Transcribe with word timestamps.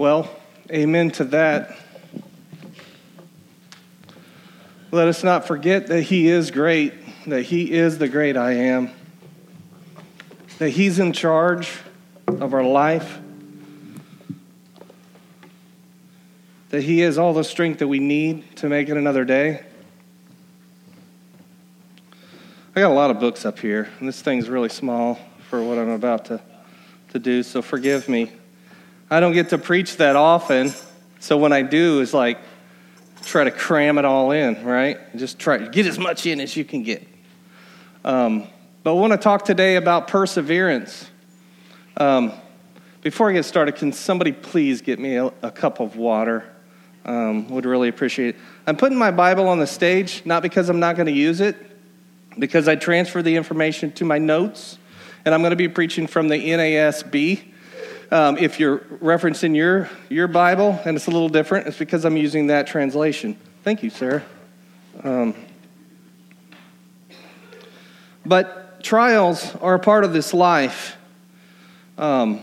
Well, 0.00 0.30
amen 0.72 1.10
to 1.10 1.24
that. 1.24 1.76
Let 4.90 5.08
us 5.08 5.22
not 5.22 5.46
forget 5.46 5.88
that 5.88 6.04
He 6.04 6.26
is 6.26 6.50
great, 6.50 6.94
that 7.26 7.42
He 7.42 7.70
is 7.70 7.98
the 7.98 8.08
great 8.08 8.34
I 8.34 8.52
am, 8.52 8.92
that 10.56 10.70
He's 10.70 10.98
in 10.98 11.12
charge 11.12 11.70
of 12.26 12.54
our 12.54 12.64
life, 12.64 13.18
that 16.70 16.82
He 16.82 17.00
has 17.00 17.18
all 17.18 17.34
the 17.34 17.44
strength 17.44 17.80
that 17.80 17.88
we 17.88 17.98
need 17.98 18.56
to 18.56 18.70
make 18.70 18.88
it 18.88 18.96
another 18.96 19.26
day. 19.26 19.66
I 22.74 22.80
got 22.80 22.90
a 22.90 22.94
lot 22.94 23.10
of 23.10 23.20
books 23.20 23.44
up 23.44 23.58
here, 23.58 23.90
and 23.98 24.08
this 24.08 24.22
thing's 24.22 24.48
really 24.48 24.70
small 24.70 25.18
for 25.50 25.62
what 25.62 25.76
I'm 25.76 25.90
about 25.90 26.24
to, 26.24 26.40
to 27.10 27.18
do, 27.18 27.42
so 27.42 27.60
forgive 27.60 28.08
me. 28.08 28.32
I 29.10 29.18
don't 29.18 29.32
get 29.32 29.48
to 29.48 29.58
preach 29.58 29.96
that 29.96 30.14
often, 30.14 30.72
so 31.18 31.36
when 31.36 31.52
I 31.52 31.62
do, 31.62 32.00
it's 32.00 32.14
like 32.14 32.38
try 33.24 33.44
to 33.44 33.50
cram 33.50 33.98
it 33.98 34.04
all 34.04 34.30
in, 34.30 34.64
right? 34.64 34.98
Just 35.16 35.38
try 35.38 35.58
to 35.58 35.68
get 35.68 35.86
as 35.86 35.98
much 35.98 36.26
in 36.26 36.40
as 36.40 36.56
you 36.56 36.64
can 36.64 36.84
get. 36.84 37.06
Um, 38.04 38.46
but 38.82 38.92
I 38.92 38.94
want 38.94 39.12
to 39.12 39.18
talk 39.18 39.44
today 39.44 39.76
about 39.76 40.08
perseverance. 40.08 41.10
Um, 41.96 42.32
before 43.02 43.30
I 43.30 43.32
get 43.32 43.44
started, 43.44 43.74
can 43.76 43.92
somebody 43.92 44.32
please 44.32 44.80
get 44.80 44.98
me 44.98 45.16
a, 45.16 45.26
a 45.42 45.50
cup 45.50 45.80
of 45.80 45.96
water? 45.96 46.44
Um, 47.04 47.48
would 47.48 47.64
really 47.64 47.88
appreciate 47.88 48.36
it. 48.36 48.40
I'm 48.66 48.76
putting 48.76 48.96
my 48.96 49.10
Bible 49.10 49.48
on 49.48 49.58
the 49.58 49.66
stage, 49.66 50.22
not 50.24 50.42
because 50.42 50.68
I'm 50.68 50.80
not 50.80 50.96
going 50.96 51.06
to 51.06 51.12
use 51.12 51.40
it, 51.40 51.56
because 52.38 52.68
I 52.68 52.76
transfer 52.76 53.22
the 53.22 53.34
information 53.36 53.90
to 53.92 54.04
my 54.04 54.18
notes, 54.18 54.78
and 55.24 55.34
I'm 55.34 55.40
going 55.40 55.50
to 55.50 55.56
be 55.56 55.68
preaching 55.68 56.06
from 56.06 56.28
the 56.28 56.36
NASB. 56.36 57.42
Um, 58.12 58.38
if 58.38 58.58
you're 58.58 58.78
referencing 58.78 59.54
your, 59.54 59.88
your 60.08 60.26
Bible 60.26 60.80
and 60.84 60.96
it's 60.96 61.06
a 61.06 61.10
little 61.12 61.28
different, 61.28 61.68
it's 61.68 61.78
because 61.78 62.04
I'm 62.04 62.16
using 62.16 62.48
that 62.48 62.66
translation. 62.66 63.36
Thank 63.62 63.84
you, 63.84 63.90
Sarah. 63.90 64.24
Um, 65.04 65.34
but 68.26 68.82
trials 68.82 69.54
are 69.56 69.74
a 69.74 69.78
part 69.78 70.02
of 70.02 70.12
this 70.12 70.34
life. 70.34 70.96
Um, 71.98 72.40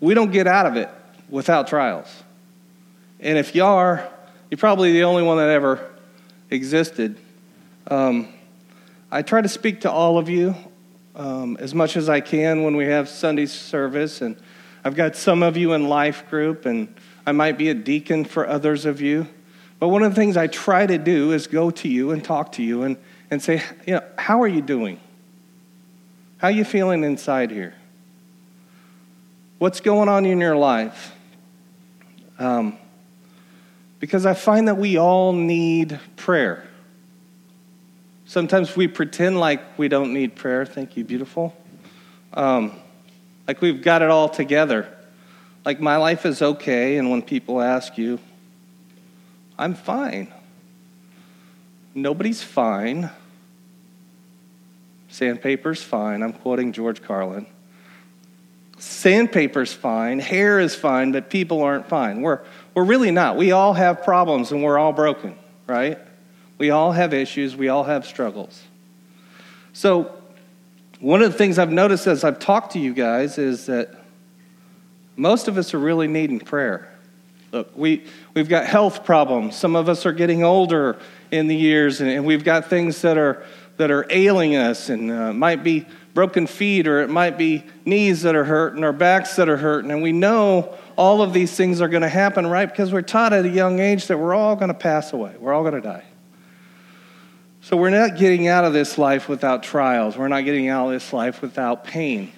we 0.00 0.14
don't 0.14 0.30
get 0.30 0.46
out 0.46 0.66
of 0.66 0.76
it 0.76 0.88
without 1.28 1.66
trials. 1.66 2.08
And 3.18 3.38
if 3.38 3.56
you 3.56 3.64
are, 3.64 4.08
you're 4.50 4.58
probably 4.58 4.92
the 4.92 5.04
only 5.04 5.24
one 5.24 5.38
that 5.38 5.48
ever 5.48 5.90
existed. 6.48 7.16
Um, 7.88 8.28
I 9.10 9.22
try 9.22 9.40
to 9.40 9.48
speak 9.48 9.80
to 9.80 9.90
all 9.90 10.18
of 10.18 10.28
you 10.28 10.54
um, 11.14 11.56
as 11.58 11.74
much 11.74 11.96
as 11.96 12.08
I 12.08 12.20
can 12.20 12.62
when 12.62 12.76
we 12.76 12.86
have 12.86 13.08
Sunday 13.08 13.46
service. 13.46 14.22
And 14.22 14.36
I've 14.84 14.94
got 14.94 15.16
some 15.16 15.42
of 15.42 15.56
you 15.56 15.72
in 15.72 15.88
life 15.88 16.28
group, 16.28 16.66
and 16.66 16.94
I 17.26 17.32
might 17.32 17.58
be 17.58 17.68
a 17.68 17.74
deacon 17.74 18.24
for 18.24 18.46
others 18.46 18.84
of 18.84 19.00
you. 19.00 19.26
But 19.78 19.88
one 19.88 20.02
of 20.02 20.12
the 20.12 20.16
things 20.16 20.36
I 20.36 20.46
try 20.46 20.86
to 20.86 20.98
do 20.98 21.32
is 21.32 21.46
go 21.46 21.70
to 21.70 21.88
you 21.88 22.12
and 22.12 22.22
talk 22.22 22.52
to 22.52 22.62
you 22.62 22.82
and, 22.82 22.96
and 23.30 23.42
say, 23.42 23.62
you 23.86 23.94
know, 23.94 24.02
how 24.16 24.42
are 24.42 24.48
you 24.48 24.62
doing? 24.62 25.00
How 26.38 26.48
are 26.48 26.52
you 26.52 26.64
feeling 26.64 27.04
inside 27.04 27.50
here? 27.50 27.74
What's 29.58 29.80
going 29.80 30.08
on 30.08 30.26
in 30.26 30.40
your 30.40 30.56
life? 30.56 31.14
Um, 32.38 32.78
because 34.00 34.26
I 34.26 34.34
find 34.34 34.66
that 34.66 34.76
we 34.76 34.96
all 34.96 35.32
need 35.32 36.00
prayer. 36.16 36.66
Sometimes 38.32 38.74
we 38.74 38.88
pretend 38.88 39.38
like 39.38 39.60
we 39.78 39.88
don't 39.88 40.14
need 40.14 40.36
prayer. 40.36 40.64
Thank 40.64 40.96
you, 40.96 41.04
beautiful. 41.04 41.54
Um, 42.32 42.80
like 43.46 43.60
we've 43.60 43.82
got 43.82 44.00
it 44.00 44.08
all 44.08 44.30
together. 44.30 44.88
Like 45.66 45.80
my 45.82 45.98
life 45.98 46.24
is 46.24 46.40
okay, 46.40 46.96
and 46.96 47.10
when 47.10 47.20
people 47.20 47.60
ask 47.60 47.98
you, 47.98 48.18
I'm 49.58 49.74
fine. 49.74 50.32
Nobody's 51.94 52.42
fine. 52.42 53.10
Sandpaper's 55.10 55.82
fine. 55.82 56.22
I'm 56.22 56.32
quoting 56.32 56.72
George 56.72 57.02
Carlin. 57.02 57.46
Sandpaper's 58.78 59.74
fine. 59.74 60.20
Hair 60.20 60.60
is 60.60 60.74
fine, 60.74 61.12
but 61.12 61.28
people 61.28 61.60
aren't 61.62 61.86
fine. 61.86 62.22
We're, 62.22 62.40
we're 62.72 62.84
really 62.84 63.10
not. 63.10 63.36
We 63.36 63.52
all 63.52 63.74
have 63.74 64.02
problems 64.02 64.52
and 64.52 64.62
we're 64.62 64.78
all 64.78 64.94
broken, 64.94 65.36
right? 65.66 65.98
We 66.62 66.70
all 66.70 66.92
have 66.92 67.12
issues, 67.12 67.56
we 67.56 67.70
all 67.70 67.82
have 67.82 68.06
struggles. 68.06 68.62
So, 69.72 70.14
one 71.00 71.20
of 71.20 71.32
the 71.32 71.36
things 71.36 71.58
I've 71.58 71.72
noticed 71.72 72.06
as 72.06 72.22
I've 72.22 72.38
talked 72.38 72.74
to 72.74 72.78
you 72.78 72.94
guys 72.94 73.36
is 73.36 73.66
that 73.66 73.92
most 75.16 75.48
of 75.48 75.58
us 75.58 75.74
are 75.74 75.80
really 75.80 76.06
needing 76.06 76.38
prayer. 76.38 76.96
Look, 77.50 77.76
we, 77.76 78.04
we've 78.34 78.48
got 78.48 78.66
health 78.66 79.04
problems. 79.04 79.56
Some 79.56 79.74
of 79.74 79.88
us 79.88 80.06
are 80.06 80.12
getting 80.12 80.44
older 80.44 81.00
in 81.32 81.48
the 81.48 81.56
years, 81.56 82.00
and, 82.00 82.08
and 82.08 82.24
we've 82.24 82.44
got 82.44 82.66
things 82.66 83.02
that 83.02 83.18
are, 83.18 83.44
that 83.78 83.90
are 83.90 84.06
ailing 84.08 84.54
us, 84.54 84.88
and 84.88 85.10
uh, 85.10 85.32
might 85.32 85.64
be 85.64 85.84
broken 86.14 86.46
feet, 86.46 86.86
or 86.86 87.00
it 87.00 87.10
might 87.10 87.36
be 87.36 87.64
knees 87.84 88.22
that 88.22 88.36
are 88.36 88.44
hurting, 88.44 88.84
or 88.84 88.92
backs 88.92 89.34
that 89.34 89.48
are 89.48 89.56
hurting. 89.56 89.90
And 89.90 90.00
we 90.00 90.12
know 90.12 90.78
all 90.94 91.22
of 91.22 91.32
these 91.32 91.56
things 91.56 91.80
are 91.80 91.88
going 91.88 92.02
to 92.02 92.08
happen, 92.08 92.46
right? 92.46 92.70
Because 92.70 92.92
we're 92.92 93.02
taught 93.02 93.32
at 93.32 93.44
a 93.44 93.48
young 93.48 93.80
age 93.80 94.06
that 94.06 94.16
we're 94.16 94.36
all 94.36 94.54
going 94.54 94.68
to 94.68 94.74
pass 94.74 95.12
away, 95.12 95.34
we're 95.40 95.52
all 95.52 95.62
going 95.62 95.74
to 95.74 95.80
die. 95.80 96.04
So 97.64 97.76
we're 97.76 97.90
not 97.90 98.16
getting 98.16 98.48
out 98.48 98.64
of 98.64 98.72
this 98.72 98.98
life 98.98 99.28
without 99.28 99.62
trials. 99.62 100.16
We're 100.16 100.26
not 100.26 100.44
getting 100.44 100.68
out 100.68 100.86
of 100.86 100.92
this 100.92 101.12
life 101.12 101.40
without 101.40 101.84
pain. 101.84 102.32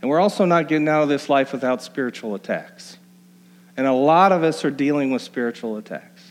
And 0.00 0.08
we're 0.08 0.20
also 0.20 0.44
not 0.44 0.68
getting 0.68 0.88
out 0.88 1.02
of 1.02 1.08
this 1.08 1.28
life 1.28 1.52
without 1.52 1.82
spiritual 1.82 2.36
attacks. 2.36 2.96
And 3.76 3.88
a 3.88 3.92
lot 3.92 4.30
of 4.30 4.44
us 4.44 4.64
are 4.64 4.70
dealing 4.70 5.10
with 5.10 5.20
spiritual 5.20 5.78
attacks. 5.78 6.30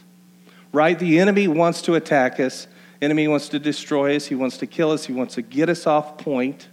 Right? 0.72 0.98
The 0.98 1.20
enemy 1.20 1.50
wants 1.50 1.82
to 1.84 1.96
attack 1.96 2.40
us. 2.40 2.68
Enemy 3.02 3.28
wants 3.28 3.50
to 3.50 3.60
destroy 3.60 4.16
us. 4.16 4.28
He 4.28 4.36
wants 4.36 4.58
to 4.60 4.66
kill 4.66 4.92
us. 4.92 5.06
He 5.06 5.12
wants 5.12 5.36
to 5.36 5.42
get 5.42 5.68
us 5.68 5.86
off 5.86 6.18
point. 6.18 6.70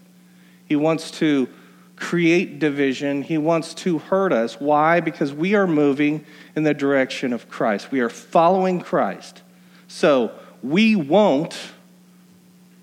He 0.66 0.76
wants 0.76 1.10
to 1.18 1.48
create 1.96 2.60
division. 2.60 3.22
He 3.22 3.38
wants 3.38 3.74
to 3.74 3.98
hurt 3.98 4.32
us. 4.32 4.60
Why? 4.60 5.00
Because 5.00 5.32
we 5.32 5.56
are 5.56 5.66
moving 5.66 6.24
in 6.56 6.62
the 6.62 6.74
direction 6.74 7.32
of 7.32 7.48
Christ. 7.48 7.90
We 7.90 8.00
are 8.00 8.08
following 8.08 8.80
Christ. 8.80 9.42
So 9.88 10.32
we 10.62 10.96
won't, 10.96 11.56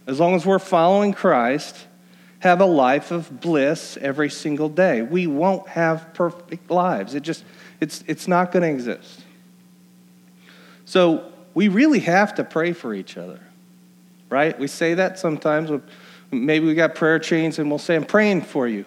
as 0.08 0.20
long 0.20 0.36
as 0.36 0.46
we're 0.46 0.60
following 0.60 1.14
Christ, 1.14 1.76
have 2.40 2.60
a 2.60 2.66
life 2.66 3.12
of 3.12 3.40
bliss 3.40 3.98
every 3.98 4.30
single 4.30 4.68
day. 4.68 5.02
We 5.02 5.28
won't 5.28 5.68
have 5.70 6.14
perfect 6.14 6.72
lives. 6.72 7.16
It 7.16 7.24
just, 7.24 7.44
it's, 7.80 8.04
it's 8.08 8.28
not 8.28 8.52
going 8.52 8.64
to 8.64 8.70
exist. 8.70 9.22
So 10.86 11.32
we 11.54 11.68
really 11.68 12.00
have 12.00 12.36
to 12.36 12.44
pray 12.44 12.74
for 12.74 12.94
each 12.94 13.18
other, 13.18 13.40
right? 14.30 14.58
We 14.60 14.68
say 14.68 14.96
that 14.96 15.20
sometimes. 15.20 15.70
Maybe 16.32 16.66
we 16.66 16.74
got 16.74 16.96
prayer 16.96 17.20
chains 17.20 17.60
and 17.60 17.70
we'll 17.70 17.80
say, 17.80 17.96
I'm 17.96 18.06
praying 18.06 18.42
for 18.42 18.68
you. 18.68 18.86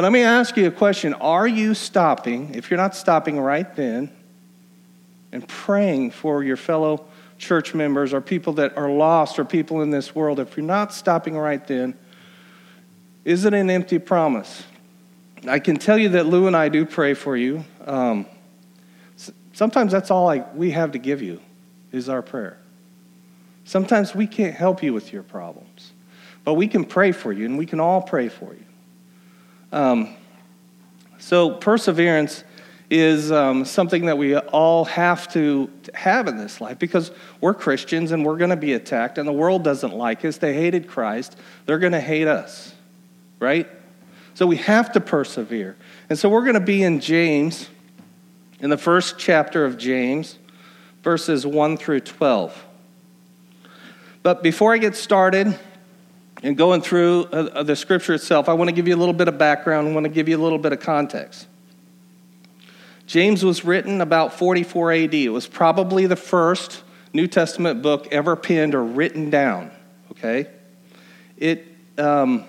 But 0.00 0.04
let 0.04 0.12
me 0.12 0.22
ask 0.22 0.56
you 0.56 0.66
a 0.66 0.70
question. 0.70 1.12
Are 1.12 1.46
you 1.46 1.74
stopping, 1.74 2.54
if 2.54 2.70
you're 2.70 2.78
not 2.78 2.96
stopping 2.96 3.38
right 3.38 3.76
then, 3.76 4.10
and 5.30 5.46
praying 5.46 6.12
for 6.12 6.42
your 6.42 6.56
fellow 6.56 7.04
church 7.36 7.74
members 7.74 8.14
or 8.14 8.22
people 8.22 8.54
that 8.54 8.78
are 8.78 8.88
lost 8.88 9.38
or 9.38 9.44
people 9.44 9.82
in 9.82 9.90
this 9.90 10.14
world, 10.14 10.40
if 10.40 10.56
you're 10.56 10.64
not 10.64 10.94
stopping 10.94 11.36
right 11.36 11.66
then, 11.66 11.98
is 13.26 13.44
it 13.44 13.52
an 13.52 13.68
empty 13.68 13.98
promise? 13.98 14.62
I 15.46 15.58
can 15.58 15.76
tell 15.76 15.98
you 15.98 16.08
that 16.08 16.24
Lou 16.24 16.46
and 16.46 16.56
I 16.56 16.70
do 16.70 16.86
pray 16.86 17.12
for 17.12 17.36
you. 17.36 17.62
Um, 17.84 18.24
sometimes 19.52 19.92
that's 19.92 20.10
all 20.10 20.30
I, 20.30 20.46
we 20.54 20.70
have 20.70 20.92
to 20.92 20.98
give 20.98 21.20
you 21.20 21.42
is 21.92 22.08
our 22.08 22.22
prayer. 22.22 22.56
Sometimes 23.66 24.14
we 24.14 24.26
can't 24.26 24.54
help 24.54 24.82
you 24.82 24.94
with 24.94 25.12
your 25.12 25.24
problems, 25.24 25.92
but 26.42 26.54
we 26.54 26.68
can 26.68 26.86
pray 26.86 27.12
for 27.12 27.34
you, 27.34 27.44
and 27.44 27.58
we 27.58 27.66
can 27.66 27.80
all 27.80 28.00
pray 28.00 28.30
for 28.30 28.54
you. 28.54 28.64
Um, 29.72 30.16
so, 31.18 31.52
perseverance 31.52 32.44
is 32.90 33.30
um, 33.30 33.64
something 33.64 34.06
that 34.06 34.18
we 34.18 34.36
all 34.36 34.84
have 34.86 35.32
to 35.32 35.70
have 35.94 36.26
in 36.26 36.36
this 36.36 36.60
life 36.60 36.78
because 36.78 37.12
we're 37.40 37.54
Christians 37.54 38.10
and 38.10 38.24
we're 38.24 38.36
going 38.36 38.50
to 38.50 38.56
be 38.56 38.72
attacked, 38.72 39.18
and 39.18 39.28
the 39.28 39.32
world 39.32 39.62
doesn't 39.62 39.94
like 39.94 40.24
us. 40.24 40.38
They 40.38 40.54
hated 40.54 40.88
Christ, 40.88 41.36
they're 41.66 41.78
going 41.78 41.92
to 41.92 42.00
hate 42.00 42.26
us, 42.26 42.74
right? 43.38 43.68
So, 44.34 44.46
we 44.46 44.56
have 44.56 44.92
to 44.92 45.00
persevere. 45.00 45.76
And 46.08 46.18
so, 46.18 46.28
we're 46.28 46.44
going 46.44 46.54
to 46.54 46.60
be 46.60 46.82
in 46.82 47.00
James, 47.00 47.68
in 48.58 48.70
the 48.70 48.78
first 48.78 49.18
chapter 49.18 49.64
of 49.64 49.78
James, 49.78 50.38
verses 51.04 51.46
1 51.46 51.76
through 51.76 52.00
12. 52.00 52.66
But 54.22 54.42
before 54.42 54.74
I 54.74 54.78
get 54.78 54.96
started, 54.96 55.58
and 56.42 56.56
going 56.56 56.80
through 56.80 57.24
uh, 57.32 57.50
uh, 57.52 57.62
the 57.62 57.76
scripture 57.76 58.14
itself, 58.14 58.48
I 58.48 58.54
want 58.54 58.68
to 58.68 58.74
give 58.74 58.88
you 58.88 58.94
a 58.94 58.98
little 58.98 59.14
bit 59.14 59.28
of 59.28 59.36
background. 59.38 59.88
I 59.88 59.92
want 59.92 60.04
to 60.04 60.10
give 60.10 60.28
you 60.28 60.36
a 60.36 60.42
little 60.42 60.58
bit 60.58 60.72
of 60.72 60.80
context. 60.80 61.46
James 63.06 63.44
was 63.44 63.64
written 63.64 64.00
about 64.00 64.32
44 64.34 64.92
AD. 64.92 65.14
It 65.14 65.28
was 65.30 65.46
probably 65.46 66.06
the 66.06 66.16
first 66.16 66.82
New 67.12 67.26
Testament 67.26 67.82
book 67.82 68.08
ever 68.12 68.36
penned 68.36 68.74
or 68.74 68.84
written 68.84 69.30
down. 69.30 69.70
Okay? 70.12 70.46
It, 71.36 71.66
um, 71.98 72.44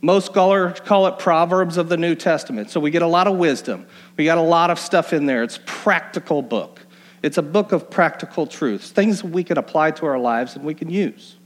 Most 0.00 0.26
scholars 0.26 0.80
call 0.80 1.06
it 1.08 1.18
Proverbs 1.18 1.76
of 1.76 1.88
the 1.88 1.96
New 1.96 2.14
Testament. 2.14 2.70
So 2.70 2.80
we 2.80 2.90
get 2.90 3.02
a 3.02 3.06
lot 3.06 3.26
of 3.26 3.36
wisdom. 3.36 3.86
We 4.16 4.24
got 4.24 4.38
a 4.38 4.42
lot 4.42 4.70
of 4.70 4.78
stuff 4.78 5.12
in 5.12 5.26
there. 5.26 5.42
It's 5.42 5.58
practical 5.66 6.42
book. 6.42 6.80
It's 7.22 7.38
a 7.38 7.42
book 7.42 7.72
of 7.72 7.90
practical 7.90 8.46
truths, 8.46 8.90
things 8.90 9.22
we 9.22 9.44
can 9.44 9.58
apply 9.58 9.92
to 9.92 10.06
our 10.06 10.18
lives 10.18 10.56
and 10.56 10.64
we 10.64 10.74
can 10.74 10.90
use. 10.90 11.36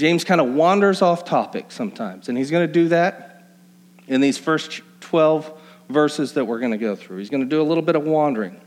James 0.00 0.24
kind 0.24 0.40
of 0.40 0.54
wanders 0.54 1.02
off 1.02 1.26
topic 1.26 1.70
sometimes, 1.70 2.30
and 2.30 2.38
he's 2.38 2.50
going 2.50 2.66
to 2.66 2.72
do 2.72 2.88
that 2.88 3.44
in 4.08 4.22
these 4.22 4.38
first 4.38 4.80
12 5.00 5.52
verses 5.90 6.32
that 6.32 6.46
we're 6.46 6.58
going 6.58 6.70
to 6.70 6.78
go 6.78 6.96
through. 6.96 7.18
He's 7.18 7.28
going 7.28 7.42
to 7.42 7.48
do 7.48 7.60
a 7.60 7.62
little 7.62 7.82
bit 7.82 7.96
of 7.96 8.04
wandering. 8.04 8.58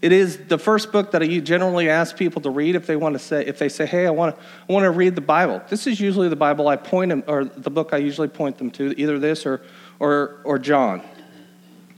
It 0.00 0.12
is 0.12 0.38
the 0.38 0.56
first 0.56 0.90
book 0.90 1.10
that 1.10 1.22
I 1.22 1.26
generally 1.40 1.90
ask 1.90 2.16
people 2.16 2.40
to 2.42 2.50
read 2.50 2.76
if 2.76 2.86
they 2.86 2.96
want 2.96 3.12
to 3.12 3.18
say 3.18 3.44
if 3.44 3.58
they 3.58 3.68
say, 3.68 3.84
"Hey, 3.84 4.06
I 4.06 4.10
want 4.10 4.34
to 4.34 4.42
I 4.42 4.72
want 4.72 4.84
to 4.84 4.90
read 4.90 5.16
the 5.16 5.20
Bible." 5.20 5.60
This 5.68 5.86
is 5.86 6.00
usually 6.00 6.30
the 6.30 6.36
Bible 6.36 6.66
I 6.66 6.76
point 6.76 7.10
them 7.10 7.22
or 7.26 7.44
the 7.44 7.70
book 7.70 7.92
I 7.92 7.98
usually 7.98 8.28
point 8.28 8.56
them 8.56 8.70
to, 8.70 8.98
either 8.98 9.18
this 9.18 9.44
or 9.44 9.60
or 9.98 10.40
or 10.44 10.58
John. 10.58 11.02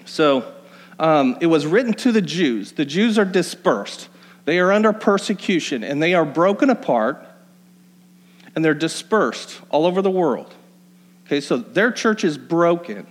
So, 0.07 0.55
um, 0.99 1.39
it 1.41 1.47
was 1.47 1.67
written 1.67 1.93
to 1.95 2.11
the 2.11 2.23
Jews. 2.23 2.73
The 2.73 2.85
Jews 2.85 3.17
are 3.17 3.25
dispersed. 3.25 4.09
They 4.45 4.59
are 4.59 4.73
under 4.73 4.93
persecution 4.93 5.85
and 5.85 6.03
they 6.03 6.15
are 6.15 6.25
broken 6.25 6.71
apart 6.71 7.28
and 8.59 8.65
they're 8.65 8.75
dispersed 8.75 9.61
all 9.71 9.87
over 9.87 10.03
the 10.03 10.11
world. 10.11 10.53
Okay, 11.27 11.41
so 11.41 11.59
their 11.59 11.93
church 11.93 12.25
is 12.25 12.37
broken. 12.37 13.07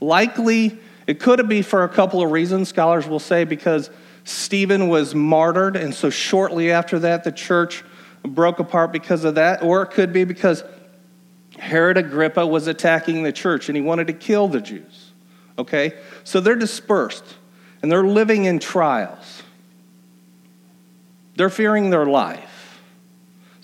Likely, 0.00 0.78
it 1.06 1.20
could 1.20 1.46
be 1.46 1.60
for 1.60 1.84
a 1.84 1.90
couple 1.90 2.22
of 2.22 2.30
reasons, 2.30 2.70
scholars 2.70 3.06
will 3.06 3.18
say, 3.18 3.44
because 3.44 3.90
Stephen 4.24 4.88
was 4.88 5.14
martyred, 5.14 5.76
and 5.76 5.94
so 5.94 6.08
shortly 6.08 6.72
after 6.72 7.00
that, 7.00 7.22
the 7.22 7.30
church 7.30 7.84
broke 8.22 8.60
apart 8.60 8.90
because 8.90 9.24
of 9.24 9.34
that. 9.34 9.62
Or 9.62 9.82
it 9.82 9.90
could 9.90 10.10
be 10.10 10.24
because 10.24 10.64
Herod 11.58 11.98
Agrippa 11.98 12.46
was 12.46 12.66
attacking 12.66 13.24
the 13.24 13.32
church 13.32 13.68
and 13.68 13.76
he 13.76 13.82
wanted 13.82 14.06
to 14.06 14.14
kill 14.14 14.48
the 14.48 14.62
Jews. 14.62 15.10
Okay? 15.58 15.98
So 16.24 16.40
they're 16.40 16.56
dispersed 16.56 17.26
and 17.82 17.92
they're 17.92 18.06
living 18.06 18.46
in 18.46 18.58
trials. 18.58 19.42
They're 21.36 21.50
fearing 21.50 21.90
their 21.90 22.06
life. 22.06 22.47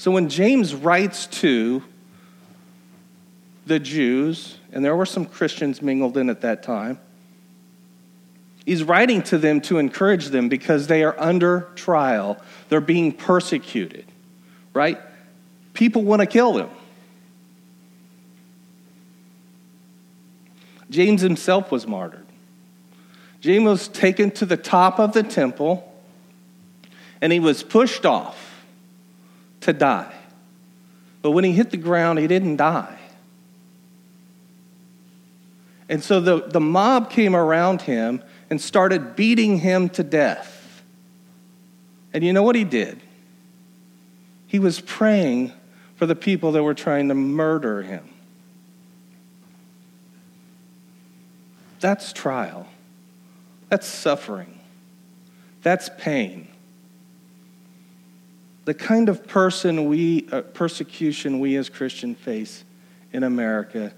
So 0.05 0.11
when 0.11 0.29
James 0.29 0.75
writes 0.75 1.25
to 1.41 1.83
the 3.65 3.79
Jews, 3.79 4.59
and 4.71 4.85
there 4.85 4.95
were 4.95 5.07
some 5.07 5.25
Christians 5.25 5.81
mingled 5.81 6.19
in 6.19 6.29
at 6.29 6.43
that 6.43 6.63
time, 6.63 7.01
He's 8.67 8.83
writing 8.83 9.23
to 9.23 9.39
them 9.39 9.63
to 9.63 9.79
encourage 9.79 10.27
them 10.27 10.51
because 10.51 10.89
they 10.89 11.05
are 11.05 11.19
under 11.19 11.71
trial. 11.75 12.37
They're 12.69 12.83
being 12.83 13.13
persecuted, 13.13 14.05
right? 14.75 15.01
People 15.73 16.03
want 16.03 16.21
to 16.21 16.27
kill 16.27 16.53
them. 16.53 16.69
James 20.91 21.23
himself 21.23 21.73
was 21.73 21.87
martyred. 21.87 22.27
James 23.41 23.65
was 23.65 23.89
taken 23.89 24.31
to 24.33 24.45
the 24.45 24.59
top 24.59 25.01
of 25.01 25.15
the 25.15 25.23
temple 25.23 25.91
and 27.23 27.33
he 27.33 27.41
was 27.41 27.63
pushed 27.63 28.05
off 28.05 28.44
to 29.65 29.73
die. 29.73 30.15
But 31.23 31.33
when 31.33 31.45
he 31.45 31.53
hit 31.53 31.71
the 31.71 31.77
ground, 31.77 32.19
he 32.19 32.27
didn't 32.27 32.57
die. 32.57 32.99
And 35.89 36.03
so 36.03 36.21
the, 36.21 36.47
the 36.47 36.61
mob 36.61 37.11
came 37.11 37.37
around 37.37 37.83
him 37.83 38.23
and 38.51 38.61
started 38.61 39.17
beating 39.17 39.59
him 39.59 39.89
to 39.91 40.03
death. 40.03 40.83
And 42.13 42.25
you 42.25 42.33
know 42.33 42.43
what 42.43 42.57
he 42.57 42.65
did? 42.65 43.01
He 44.47 44.59
was 44.59 44.81
praying 44.81 45.53
for 45.97 46.07
the 46.07 46.15
people 46.15 46.53
that 46.53 46.63
were 46.63 46.75
trying 46.75 47.09
to 47.09 47.15
murder 47.15 47.83
him. 47.83 48.09
That's 51.81 52.13
trial. 52.13 52.67
That's 53.69 53.87
suffering. 53.87 54.61
That's 55.63 55.91
pain. 55.99 56.49
The 58.65 58.75
kind 58.75 59.09
of 59.09 59.27
person 59.27 59.87
we, 59.89 60.27
uh, 60.33 60.43
persecution 60.43 61.39
we 61.39 61.57
as 61.57 61.69
Christians 61.69 62.19
face 62.19 62.65
in 63.13 63.23
America, 63.23 63.93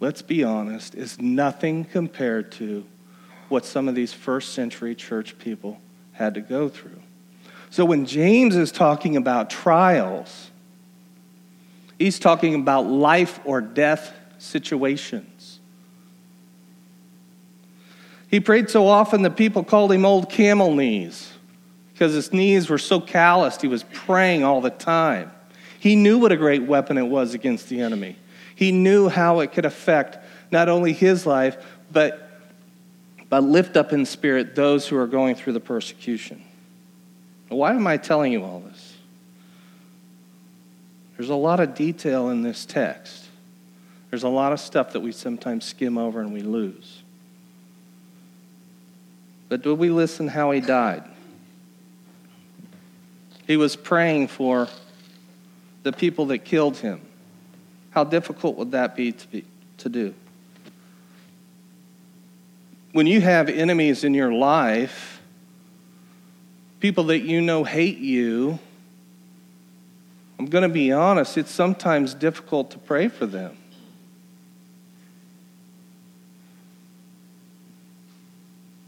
let's 0.00 0.22
be 0.22 0.42
honest, 0.42 0.94
is 0.94 1.20
nothing 1.20 1.84
compared 1.84 2.50
to 2.52 2.84
what 3.48 3.64
some 3.64 3.88
of 3.88 3.94
these 3.94 4.12
first 4.12 4.54
century 4.54 4.94
church 4.94 5.38
people 5.38 5.80
had 6.12 6.34
to 6.34 6.40
go 6.40 6.68
through. 6.68 7.00
So 7.70 7.84
when 7.84 8.06
James 8.06 8.56
is 8.56 8.72
talking 8.72 9.16
about 9.16 9.50
trials, 9.50 10.50
he's 11.98 12.18
talking 12.18 12.54
about 12.54 12.86
life 12.86 13.38
or 13.44 13.60
death 13.60 14.12
situations. 14.38 15.60
He 18.30 18.40
prayed 18.40 18.68
so 18.68 18.86
often 18.86 19.22
that 19.22 19.36
people 19.36 19.64
called 19.64 19.92
him 19.92 20.04
Old 20.04 20.28
Camel 20.28 20.74
Knees 20.74 21.32
because 21.98 22.14
his 22.14 22.32
knees 22.32 22.70
were 22.70 22.78
so 22.78 23.00
calloused, 23.00 23.60
he 23.60 23.66
was 23.66 23.82
praying 23.92 24.44
all 24.44 24.60
the 24.60 24.70
time. 24.70 25.32
He 25.80 25.96
knew 25.96 26.18
what 26.18 26.30
a 26.30 26.36
great 26.36 26.62
weapon 26.62 26.96
it 26.96 27.02
was 27.02 27.34
against 27.34 27.68
the 27.68 27.80
enemy. 27.80 28.16
He 28.54 28.70
knew 28.70 29.08
how 29.08 29.40
it 29.40 29.50
could 29.50 29.64
affect 29.64 30.16
not 30.52 30.68
only 30.68 30.92
his 30.92 31.26
life, 31.26 31.56
but 31.90 32.24
but 33.28 33.42
lift 33.42 33.76
up 33.76 33.92
in 33.92 34.06
spirit 34.06 34.54
those 34.54 34.86
who 34.86 34.96
are 34.96 35.08
going 35.08 35.34
through 35.34 35.54
the 35.54 35.60
persecution. 35.60 36.40
Why 37.48 37.74
am 37.74 37.86
I 37.88 37.96
telling 37.96 38.32
you 38.32 38.44
all 38.44 38.60
this? 38.60 38.94
There's 41.16 41.30
a 41.30 41.34
lot 41.34 41.58
of 41.58 41.74
detail 41.74 42.28
in 42.28 42.42
this 42.42 42.64
text. 42.64 43.26
There's 44.10 44.22
a 44.22 44.28
lot 44.28 44.52
of 44.52 44.60
stuff 44.60 44.92
that 44.92 45.00
we 45.00 45.10
sometimes 45.10 45.64
skim 45.64 45.98
over 45.98 46.20
and 46.20 46.32
we 46.32 46.42
lose. 46.42 47.02
But 49.48 49.62
do 49.62 49.74
we 49.74 49.90
listen 49.90 50.28
how 50.28 50.52
he 50.52 50.60
died? 50.60 51.02
He 53.48 53.56
was 53.56 53.74
praying 53.74 54.28
for 54.28 54.68
the 55.82 55.92
people 55.92 56.26
that 56.26 56.44
killed 56.44 56.76
him. 56.76 57.00
How 57.90 58.04
difficult 58.04 58.56
would 58.58 58.70
that 58.70 58.94
be 58.94 59.10
to, 59.10 59.26
be, 59.26 59.44
to 59.78 59.88
do? 59.88 60.14
when 62.92 63.06
you 63.06 63.20
have 63.20 63.48
enemies 63.48 64.02
in 64.02 64.14
your 64.14 64.32
life, 64.32 65.22
people 66.80 67.04
that 67.04 67.20
you 67.20 67.40
know 67.40 67.64
hate 67.64 67.98
you, 67.98 68.58
I'm 70.38 70.46
going 70.46 70.62
to 70.62 70.68
be 70.68 70.92
honest, 70.92 71.36
it's 71.36 71.50
sometimes 71.50 72.14
difficult 72.14 72.70
to 72.72 72.78
pray 72.78 73.08
for 73.08 73.26
them. 73.26 73.56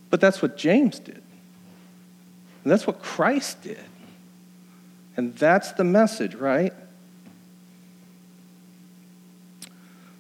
But 0.09 0.21
that's 0.21 0.43
what 0.43 0.57
James 0.57 0.99
did. 0.99 1.23
And 2.65 2.73
that's 2.73 2.87
what 2.87 3.01
Christ 3.01 3.63
did. 3.63 3.85
And 5.17 5.35
that's 5.37 5.73
the 5.73 5.85
message, 5.85 6.35
right? 6.35 6.73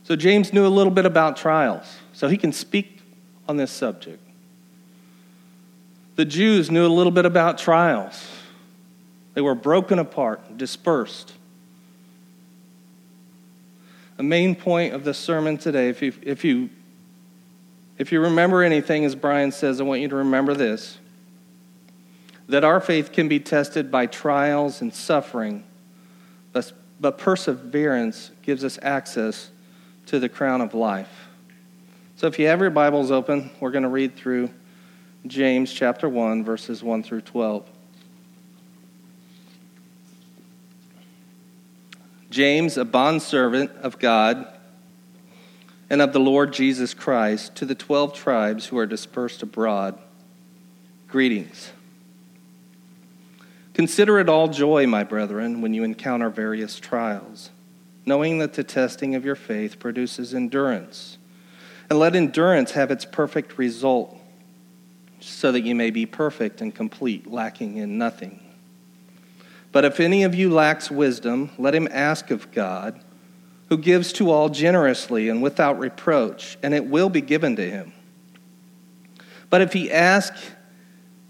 So 0.04 0.16
James 0.16 0.52
knew 0.52 0.66
a 0.66 0.68
little 0.68 0.92
bit 0.92 1.06
about 1.06 1.36
trials. 1.36 1.86
So 2.12 2.28
he 2.28 2.36
can 2.36 2.52
speak 2.52 3.00
on 3.48 3.56
this 3.56 3.70
subject. 3.70 4.22
The 6.16 6.24
Jews 6.24 6.70
knew 6.70 6.84
a 6.84 6.88
little 6.88 7.12
bit 7.12 7.24
about 7.24 7.58
trials. 7.58 8.28
They 9.34 9.40
were 9.40 9.54
broken 9.54 9.98
apart, 9.98 10.58
dispersed. 10.58 11.32
The 14.16 14.22
main 14.24 14.54
point 14.54 14.92
of 14.92 15.04
the 15.04 15.14
sermon 15.14 15.56
today, 15.56 15.88
if 15.88 16.02
you, 16.02 16.12
if 16.22 16.44
you, 16.44 16.68
if 17.96 18.12
you 18.12 18.20
remember 18.20 18.62
anything, 18.62 19.04
as 19.04 19.14
Brian 19.14 19.50
says, 19.52 19.80
I 19.80 19.84
want 19.84 20.02
you 20.02 20.08
to 20.08 20.16
remember 20.16 20.52
this 20.52 20.98
that 22.50 22.64
our 22.64 22.80
faith 22.80 23.12
can 23.12 23.28
be 23.28 23.38
tested 23.38 23.92
by 23.92 24.06
trials 24.06 24.80
and 24.80 24.92
suffering, 24.92 25.62
but, 26.52 26.72
but 26.98 27.16
perseverance 27.16 28.32
gives 28.42 28.64
us 28.64 28.76
access 28.82 29.50
to 30.06 30.18
the 30.18 30.28
crown 30.28 30.60
of 30.60 30.74
life. 30.74 31.28
So 32.16 32.26
if 32.26 32.40
you 32.40 32.48
have 32.48 32.60
your 32.60 32.70
Bibles 32.70 33.12
open, 33.12 33.50
we're 33.60 33.70
going 33.70 33.84
to 33.84 33.88
read 33.88 34.16
through 34.16 34.50
James 35.26 35.72
chapter 35.72 36.08
1, 36.08 36.42
verses 36.42 36.82
1 36.82 37.04
through 37.04 37.20
12. 37.20 37.68
James, 42.30 42.76
a 42.76 42.84
bondservant 42.84 43.70
of 43.82 44.00
God 44.00 44.46
and 45.88 46.02
of 46.02 46.12
the 46.12 46.20
Lord 46.20 46.52
Jesus 46.52 46.94
Christ, 46.94 47.54
to 47.56 47.64
the 47.64 47.74
12 47.76 48.12
tribes 48.12 48.66
who 48.66 48.78
are 48.78 48.86
dispersed 48.86 49.42
abroad, 49.42 49.96
greetings. 51.06 51.70
Consider 53.80 54.18
it 54.18 54.28
all 54.28 54.48
joy, 54.48 54.86
my 54.86 55.02
brethren, 55.02 55.62
when 55.62 55.72
you 55.72 55.84
encounter 55.84 56.28
various 56.28 56.78
trials, 56.78 57.48
knowing 58.04 58.36
that 58.36 58.52
the 58.52 58.62
testing 58.62 59.14
of 59.14 59.24
your 59.24 59.34
faith 59.34 59.78
produces 59.78 60.34
endurance 60.34 61.16
and 61.88 61.98
let 61.98 62.14
endurance 62.14 62.72
have 62.72 62.90
its 62.90 63.06
perfect 63.06 63.56
result, 63.56 64.14
so 65.20 65.50
that 65.50 65.62
you 65.62 65.74
may 65.74 65.88
be 65.88 66.04
perfect 66.04 66.60
and 66.60 66.74
complete, 66.74 67.26
lacking 67.26 67.78
in 67.78 67.96
nothing. 67.96 68.38
But 69.72 69.86
if 69.86 69.98
any 69.98 70.24
of 70.24 70.34
you 70.34 70.50
lacks 70.50 70.90
wisdom, 70.90 71.48
let 71.56 71.74
him 71.74 71.88
ask 71.90 72.30
of 72.30 72.52
God, 72.52 73.00
who 73.70 73.78
gives 73.78 74.12
to 74.12 74.30
all 74.30 74.50
generously 74.50 75.30
and 75.30 75.40
without 75.40 75.78
reproach, 75.78 76.58
and 76.62 76.74
it 76.74 76.84
will 76.84 77.08
be 77.08 77.22
given 77.22 77.56
to 77.56 77.70
him. 77.70 77.94
But 79.48 79.62
if 79.62 79.72
he 79.72 79.90
ask, 79.90 80.34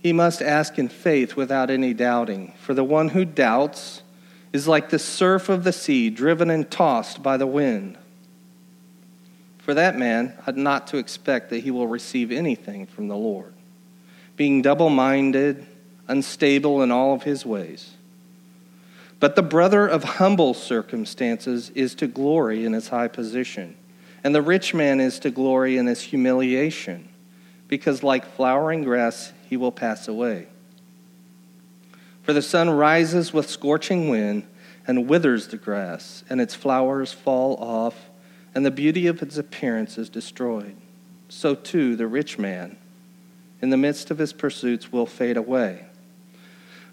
he 0.01 0.13
must 0.13 0.41
ask 0.41 0.79
in 0.79 0.89
faith 0.89 1.37
without 1.37 1.71
any 1.71 1.93
doubting. 1.93 2.55
For 2.61 2.75
the 2.75 2.85
one 2.85 3.11
who 3.11 3.25
doubts 3.25 4.03
is 4.53 4.67
like 4.67 4.89
the 4.89 4.99
surf 4.99 5.49
of 5.49 5.63
the 5.63 5.73
sea, 5.73 6.11
driven 6.11 6.51
and 6.51 6.69
tossed 6.71 7.23
by 7.23 7.37
the 7.37 7.47
wind. 7.47 7.99
For 9.59 9.75
that 9.75 9.99
man 9.99 10.35
ought 10.47 10.57
not 10.57 10.87
to 10.89 10.97
expect 10.97 11.51
that 11.51 11.61
he 11.61 11.71
will 11.71 11.87
receive 11.87 12.33
anything 12.33 12.87
from 12.87 13.09
the 13.09 13.17
Lord, 13.17 13.53
being 14.37 14.63
double 14.63 14.91
minded, 14.91 15.67
unstable 16.09 16.83
in 16.83 16.91
all 16.91 17.15
of 17.15 17.23
his 17.23 17.45
ways. 17.45 17.93
But 19.21 19.37
the 19.37 19.43
brother 19.43 19.87
of 19.87 20.03
humble 20.03 20.55
circumstances 20.55 21.69
is 21.71 21.95
to 21.97 22.07
glory 22.07 22.65
in 22.65 22.73
his 22.73 22.89
high 22.89 23.09
position, 23.09 23.77
and 24.25 24.35
the 24.35 24.43
rich 24.43 24.73
man 24.73 24.99
is 24.99 25.19
to 25.21 25.31
glory 25.31 25.77
in 25.77 25.87
his 25.87 26.01
humiliation, 26.01 27.07
because 27.69 28.03
like 28.03 28.25
flowering 28.35 28.83
grass, 28.83 29.35
he 29.51 29.57
will 29.57 29.73
pass 29.73 30.07
away. 30.07 30.47
For 32.23 32.33
the 32.33 32.41
sun 32.41 32.71
rises 32.71 33.33
with 33.33 33.51
scorching 33.51 34.09
wind 34.09 34.47
and 34.87 35.09
withers 35.09 35.49
the 35.49 35.57
grass, 35.57 36.23
and 36.31 36.41
its 36.41 36.55
flowers 36.55 37.13
fall 37.13 37.57
off, 37.57 38.09
and 38.55 38.65
the 38.65 38.71
beauty 38.71 39.09
of 39.09 39.21
its 39.23 39.37
appearance 39.37 39.99
is 39.99 40.09
destroyed. 40.09 40.77
So 41.29 41.57
too 41.57 41.97
the 41.97 42.07
rich 42.07 42.39
man, 42.39 42.77
in 43.61 43.71
the 43.71 43.77
midst 43.77 44.13
of 44.13 44.19
his 44.19 44.33
pursuits, 44.33 44.93
will 44.93 45.05
fade 45.05 45.37
away. 45.37 45.85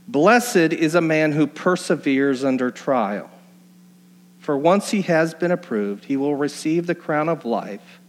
Blessed 0.07 0.73
is 0.73 0.95
a 0.95 1.01
man 1.01 1.33
who 1.33 1.45
perseveres 1.45 2.43
under 2.43 2.71
trial. 2.71 3.29
For 4.39 4.57
once 4.57 4.89
he 4.89 5.03
has 5.03 5.35
been 5.35 5.51
approved, 5.51 6.05
he 6.05 6.17
will 6.17 6.35
receive 6.35 6.87
the 6.87 6.95
crown 6.95 7.29
of 7.29 7.45
life, 7.45 7.99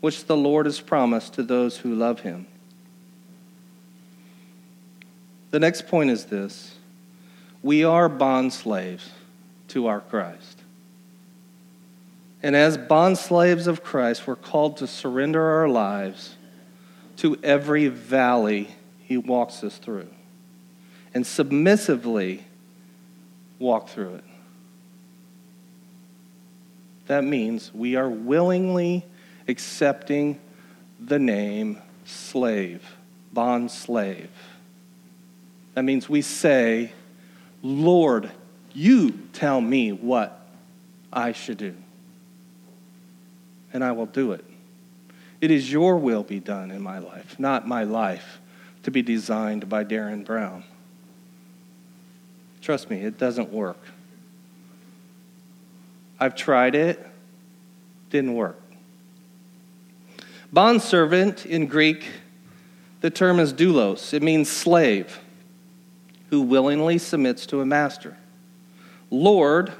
which 0.00 0.24
the 0.24 0.36
Lord 0.38 0.64
has 0.64 0.80
promised 0.80 1.34
to 1.34 1.42
those 1.42 1.76
who 1.78 1.94
love 1.94 2.20
him. 2.20 2.46
The 5.50 5.60
next 5.60 5.88
point 5.88 6.10
is 6.10 6.26
this 6.26 6.74
we 7.62 7.84
are 7.84 8.08
bond 8.08 8.52
slaves 8.52 9.10
to 9.68 9.86
our 9.86 10.00
Christ. 10.00 10.58
And 12.42 12.56
as 12.56 12.78
bond 12.78 13.18
slaves 13.18 13.66
of 13.66 13.84
Christ, 13.84 14.26
we're 14.26 14.36
called 14.36 14.78
to 14.78 14.86
surrender 14.86 15.42
our 15.42 15.68
lives 15.68 16.36
to 17.18 17.38
every 17.42 17.88
valley 17.88 18.74
he 19.02 19.18
walks 19.18 19.62
us 19.62 19.76
through 19.76 20.08
and 21.12 21.26
submissively 21.26 22.44
walk 23.58 23.88
through 23.88 24.14
it. 24.14 24.24
That 27.08 27.24
means 27.24 27.74
we 27.74 27.96
are 27.96 28.08
willingly 28.08 29.04
accepting 29.48 30.38
the 30.98 31.18
name 31.18 31.78
slave, 32.04 32.82
bond 33.32 33.70
slave. 33.70 34.30
That 35.74 35.84
means 35.84 36.08
we 36.08 36.22
say, 36.22 36.92
Lord, 37.62 38.30
you 38.72 39.10
tell 39.32 39.60
me 39.60 39.92
what 39.92 40.46
I 41.12 41.32
should 41.32 41.58
do, 41.58 41.74
and 43.72 43.84
I 43.84 43.92
will 43.92 44.06
do 44.06 44.32
it. 44.32 44.44
It 45.40 45.50
is 45.50 45.70
your 45.72 45.96
will 45.96 46.22
be 46.22 46.40
done 46.40 46.70
in 46.70 46.82
my 46.82 46.98
life, 46.98 47.38
not 47.38 47.66
my 47.66 47.84
life 47.84 48.40
to 48.82 48.90
be 48.90 49.02
designed 49.02 49.68
by 49.68 49.84
Darren 49.84 50.24
Brown. 50.24 50.64
Trust 52.60 52.90
me, 52.90 53.00
it 53.00 53.18
doesn't 53.18 53.50
work. 53.50 53.78
I've 56.18 56.34
tried 56.34 56.74
it, 56.74 57.04
didn't 58.10 58.34
work. 58.34 58.60
Bondservant 60.52 61.46
in 61.46 61.66
Greek, 61.66 62.04
the 63.00 63.10
term 63.10 63.40
is 63.40 63.54
doulos. 63.54 64.12
It 64.12 64.22
means 64.22 64.50
slave 64.50 65.20
who 66.30 66.42
willingly 66.42 66.98
submits 66.98 67.46
to 67.46 67.60
a 67.60 67.66
master. 67.66 68.16
Lord 69.10 69.72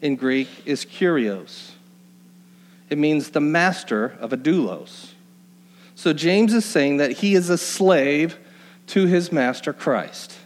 in 0.00 0.16
Greek 0.16 0.48
is 0.64 0.84
kurios. 0.84 1.70
It 2.90 2.98
means 2.98 3.30
the 3.30 3.40
master 3.40 4.16
of 4.20 4.32
a 4.32 4.36
doulos. 4.36 5.12
So 5.94 6.12
James 6.12 6.52
is 6.52 6.64
saying 6.64 6.98
that 6.98 7.12
he 7.12 7.34
is 7.34 7.48
a 7.48 7.56
slave 7.56 8.38
to 8.88 9.06
his 9.06 9.32
master 9.32 9.72
Christ. 9.72 10.36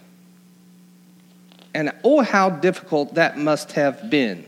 And 1.74 1.92
oh, 2.04 2.22
how 2.22 2.50
difficult 2.50 3.14
that 3.14 3.36
must 3.36 3.72
have 3.72 4.08
been. 4.08 4.46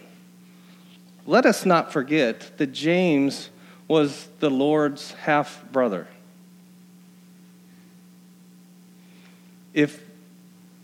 Let 1.27 1.45
us 1.45 1.67
not 1.67 1.93
forget 1.93 2.57
that 2.59 2.69
James 2.69 3.51
was 3.89 4.29
the 4.41 4.51
Lord's 4.51 5.13
half 5.13 5.65
brother. 5.73 6.07
If, 9.75 10.03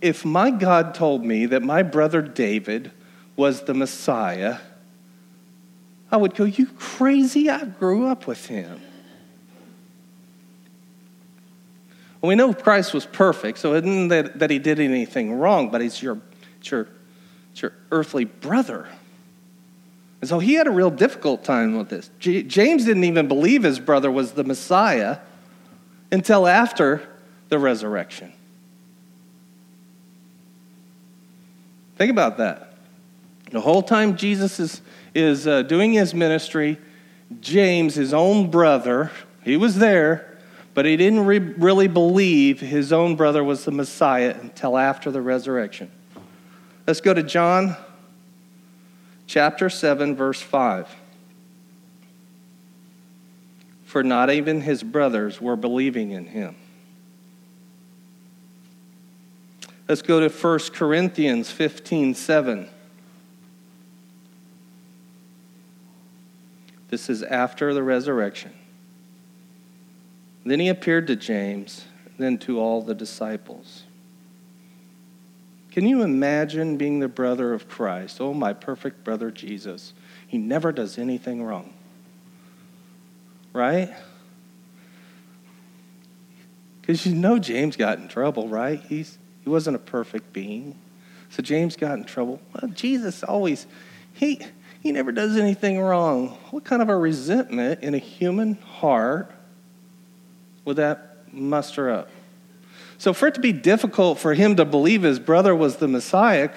if 0.04 0.22
my 0.22 0.50
God 0.50 0.94
told 0.94 1.24
me 1.24 1.46
that 1.46 1.62
my 1.62 1.82
brother 1.82 2.20
David 2.20 2.92
was 3.36 3.62
the 3.62 3.72
Messiah, 3.72 4.58
I 6.12 6.18
would 6.18 6.34
go, 6.34 6.44
You 6.44 6.66
crazy? 6.66 7.48
I 7.48 7.64
grew 7.64 8.06
up 8.06 8.26
with 8.26 8.44
him. 8.44 8.82
Well, 12.20 12.28
we 12.28 12.34
know 12.34 12.52
Christ 12.52 12.92
was 12.92 13.06
perfect, 13.06 13.56
so 13.56 13.72
it 13.72 13.86
isn't 13.86 14.08
that, 14.08 14.38
that 14.40 14.50
he 14.50 14.58
did 14.58 14.78
anything 14.78 15.32
wrong, 15.32 15.70
but 15.70 15.80
he's 15.80 16.02
your 16.02 16.20
it's 16.60 16.70
your, 16.70 16.86
it's 17.52 17.62
your 17.62 17.72
earthly 17.90 18.26
brother. 18.26 18.86
And 20.20 20.28
so 20.28 20.38
he 20.38 20.52
had 20.52 20.66
a 20.66 20.70
real 20.70 20.90
difficult 20.90 21.44
time 21.44 21.78
with 21.78 21.88
this. 21.88 22.10
J- 22.18 22.42
James 22.42 22.84
didn't 22.84 23.04
even 23.04 23.26
believe 23.26 23.62
his 23.62 23.80
brother 23.80 24.10
was 24.10 24.32
the 24.32 24.44
Messiah 24.44 25.18
until 26.12 26.46
after 26.46 27.08
the 27.48 27.58
resurrection. 27.58 28.34
Think 31.96 32.10
about 32.10 32.38
that. 32.38 32.74
The 33.50 33.60
whole 33.60 33.82
time 33.82 34.16
Jesus 34.16 34.58
is, 34.58 34.80
is 35.14 35.46
uh, 35.46 35.62
doing 35.62 35.92
his 35.92 36.14
ministry, 36.14 36.78
James, 37.40 37.94
his 37.94 38.12
own 38.12 38.50
brother, 38.50 39.10
he 39.42 39.56
was 39.56 39.76
there, 39.76 40.38
but 40.72 40.86
he 40.86 40.96
didn't 40.96 41.24
re- 41.24 41.38
really 41.38 41.86
believe 41.86 42.60
his 42.60 42.92
own 42.92 43.14
brother 43.14 43.44
was 43.44 43.64
the 43.64 43.70
Messiah 43.70 44.36
until 44.40 44.76
after 44.76 45.10
the 45.10 45.20
resurrection. 45.20 45.90
Let's 46.86 47.00
go 47.00 47.14
to 47.14 47.22
John 47.22 47.76
chapter 49.26 49.70
7, 49.70 50.16
verse 50.16 50.40
5. 50.42 50.88
For 53.84 54.02
not 54.02 54.30
even 54.30 54.62
his 54.62 54.82
brothers 54.82 55.40
were 55.40 55.56
believing 55.56 56.10
in 56.10 56.26
him. 56.26 56.56
Let's 59.88 60.02
go 60.02 60.26
to 60.26 60.28
1 60.28 60.58
Corinthians 60.72 61.50
15, 61.50 62.14
7. 62.14 62.68
This 66.88 67.10
is 67.10 67.22
after 67.22 67.74
the 67.74 67.82
resurrection. 67.82 68.52
Then 70.44 70.60
he 70.60 70.68
appeared 70.68 71.06
to 71.08 71.16
James, 71.16 71.86
then 72.18 72.38
to 72.38 72.60
all 72.60 72.82
the 72.82 72.94
disciples. 72.94 73.84
Can 75.72 75.88
you 75.88 76.02
imagine 76.02 76.76
being 76.76 77.00
the 77.00 77.08
brother 77.08 77.52
of 77.52 77.68
Christ? 77.68 78.20
Oh, 78.20 78.32
my 78.32 78.52
perfect 78.52 79.02
brother 79.02 79.30
Jesus. 79.30 79.92
He 80.26 80.38
never 80.38 80.70
does 80.70 80.98
anything 80.98 81.42
wrong. 81.42 81.74
Right? 83.52 83.92
Because 86.80 87.04
you 87.04 87.14
know 87.14 87.38
James 87.38 87.76
got 87.76 87.98
in 87.98 88.06
trouble, 88.06 88.46
right? 88.46 88.80
He's, 88.88 89.18
he 89.44 89.50
wasn't 89.50 89.76
a 89.76 89.80
perfect 89.80 90.32
being. 90.32 90.76
So 91.30 91.42
James 91.42 91.76
got 91.76 91.98
in 91.98 92.04
trouble. 92.04 92.40
Well, 92.54 92.70
Jesus 92.72 93.22
always, 93.22 93.66
he, 94.14 94.40
he 94.80 94.90
never 94.90 95.12
does 95.12 95.36
anything 95.36 95.78
wrong. 95.78 96.28
What 96.50 96.64
kind 96.64 96.80
of 96.80 96.88
a 96.88 96.96
resentment 96.96 97.82
in 97.82 97.94
a 97.94 97.98
human 97.98 98.54
heart 98.54 99.30
would 100.64 100.76
that 100.76 101.32
muster 101.32 101.90
up? 101.90 102.08
So, 102.96 103.12
for 103.12 103.26
it 103.26 103.34
to 103.34 103.40
be 103.40 103.52
difficult 103.52 104.18
for 104.18 104.34
him 104.34 104.56
to 104.56 104.64
believe 104.64 105.02
his 105.02 105.18
brother 105.18 105.54
was 105.54 105.76
the 105.76 105.88
Messiah 105.88 106.50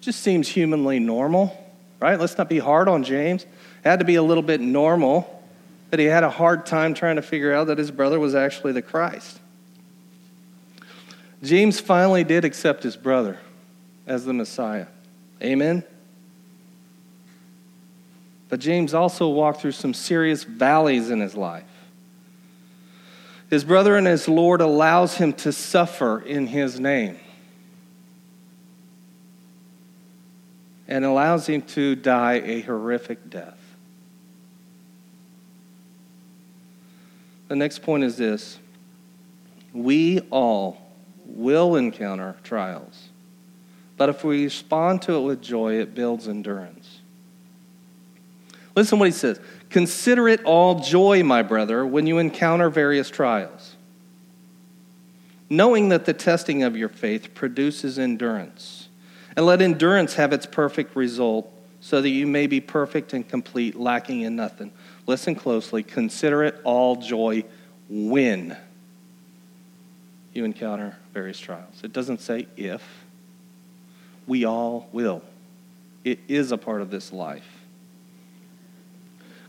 just 0.00 0.20
seems 0.20 0.48
humanly 0.48 1.00
normal, 1.00 1.52
right? 2.00 2.18
Let's 2.18 2.38
not 2.38 2.48
be 2.48 2.60
hard 2.60 2.88
on 2.88 3.02
James. 3.02 3.42
It 3.42 3.48
had 3.82 3.98
to 3.98 4.04
be 4.04 4.14
a 4.14 4.22
little 4.22 4.42
bit 4.42 4.60
normal 4.60 5.42
that 5.90 5.98
he 5.98 6.06
had 6.06 6.22
a 6.22 6.30
hard 6.30 6.64
time 6.64 6.94
trying 6.94 7.16
to 7.16 7.22
figure 7.22 7.52
out 7.52 7.66
that 7.66 7.78
his 7.78 7.90
brother 7.90 8.20
was 8.20 8.34
actually 8.34 8.72
the 8.72 8.82
Christ. 8.82 9.40
James 11.46 11.80
finally 11.80 12.24
did 12.24 12.44
accept 12.44 12.82
his 12.82 12.96
brother 12.96 13.38
as 14.06 14.24
the 14.24 14.32
Messiah. 14.32 14.86
Amen? 15.42 15.84
But 18.48 18.60
James 18.60 18.94
also 18.94 19.28
walked 19.28 19.60
through 19.60 19.72
some 19.72 19.94
serious 19.94 20.44
valleys 20.44 21.10
in 21.10 21.20
his 21.20 21.34
life. 21.34 21.64
His 23.50 23.64
brother 23.64 23.96
and 23.96 24.06
his 24.06 24.28
Lord 24.28 24.60
allows 24.60 25.16
him 25.16 25.32
to 25.34 25.52
suffer 25.52 26.20
in 26.20 26.46
his 26.46 26.78
name. 26.78 27.18
and 30.88 31.04
allows 31.04 31.48
him 31.48 31.62
to 31.62 31.96
die 31.96 32.40
a 32.44 32.60
horrific 32.60 33.28
death. 33.28 33.58
The 37.48 37.56
next 37.56 37.80
point 37.80 38.04
is 38.04 38.16
this 38.16 38.58
we 39.72 40.20
all 40.30 40.85
will 41.36 41.76
encounter 41.76 42.36
trials, 42.42 43.08
but 43.96 44.08
if 44.08 44.24
we 44.24 44.44
respond 44.44 45.02
to 45.02 45.14
it 45.14 45.20
with 45.20 45.42
joy, 45.42 45.74
it 45.74 45.94
builds 45.94 46.28
endurance. 46.28 47.00
Listen 48.74 48.98
what 48.98 49.06
he 49.06 49.12
says 49.12 49.40
Consider 49.70 50.28
it 50.28 50.44
all 50.44 50.80
joy, 50.80 51.22
my 51.22 51.42
brother, 51.42 51.84
when 51.84 52.06
you 52.06 52.18
encounter 52.18 52.70
various 52.70 53.10
trials, 53.10 53.76
knowing 55.50 55.88
that 55.88 56.04
the 56.04 56.12
testing 56.12 56.62
of 56.62 56.76
your 56.76 56.88
faith 56.88 57.34
produces 57.34 57.98
endurance. 57.98 58.88
And 59.36 59.44
let 59.44 59.60
endurance 59.60 60.14
have 60.14 60.32
its 60.32 60.46
perfect 60.46 60.96
result, 60.96 61.52
so 61.80 62.00
that 62.00 62.08
you 62.08 62.26
may 62.26 62.46
be 62.46 62.60
perfect 62.60 63.12
and 63.12 63.28
complete, 63.28 63.76
lacking 63.76 64.22
in 64.22 64.34
nothing. 64.34 64.72
Listen 65.06 65.34
closely. 65.34 65.82
Consider 65.82 66.42
it 66.42 66.58
all 66.64 66.96
joy 66.96 67.44
when 67.88 68.56
you 70.32 70.44
encounter 70.44 70.96
various 71.16 71.40
trials. 71.40 71.80
It 71.82 71.94
doesn't 71.94 72.20
say 72.20 72.46
if. 72.58 72.82
We 74.26 74.44
all 74.44 74.86
will. 74.92 75.22
It 76.04 76.18
is 76.28 76.52
a 76.52 76.58
part 76.58 76.82
of 76.82 76.90
this 76.90 77.10
life. 77.10 77.48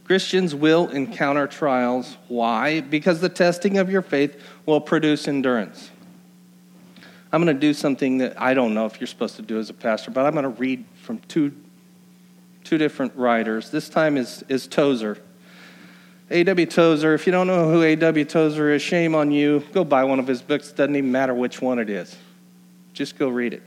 Christians 0.06 0.56
will 0.56 0.88
encounter 0.88 1.46
trials. 1.46 2.16
Why? 2.30 2.80
Because 2.80 3.20
the 3.20 3.28
testing 3.28 3.80
of 3.80 3.90
your 3.90 4.02
faith 4.02 4.42
will 4.66 4.80
produce 4.80 5.28
endurance. 5.28 5.90
I'm 7.34 7.44
going 7.44 7.54
to 7.54 7.60
do 7.60 7.74
something 7.74 8.20
that 8.20 8.42
I 8.42 8.54
don't 8.54 8.74
know 8.74 8.86
if 8.86 9.02
you're 9.02 9.08
supposed 9.08 9.36
to 9.36 9.42
do 9.42 9.60
as 9.60 9.70
a 9.70 9.74
pastor, 9.74 10.10
but 10.10 10.26
I'm 10.26 10.32
going 10.32 10.44
to 10.44 10.50
read 10.62 10.86
from 11.04 11.20
two, 11.28 11.52
two 12.64 12.78
different 12.78 13.14
writers. 13.18 13.72
This 13.72 13.90
time 13.90 14.16
is, 14.16 14.42
is 14.48 14.68
Tozer. 14.68 15.18
A.W. 16.30 16.66
Tozer, 16.66 17.14
if 17.14 17.26
you 17.26 17.32
don't 17.32 17.48
know 17.48 17.72
who 17.72 17.84
A.W. 17.84 18.26
Tozer 18.26 18.72
is, 18.72 18.82
shame 18.82 19.16
on 19.16 19.32
you. 19.32 19.64
Go 19.72 19.86
buy 19.86 20.04
one 20.04 20.20
of 20.20 20.28
his 20.28 20.42
books. 20.42 20.72
Doesn't 20.72 20.96
even 20.96 21.12
matter 21.12 21.34
which 21.34 21.62
one 21.62 21.80
it 21.80 21.90
is. 21.90 22.16
Just 22.94 23.18
go 23.18 23.30
read 23.30 23.54
it. 23.54 23.64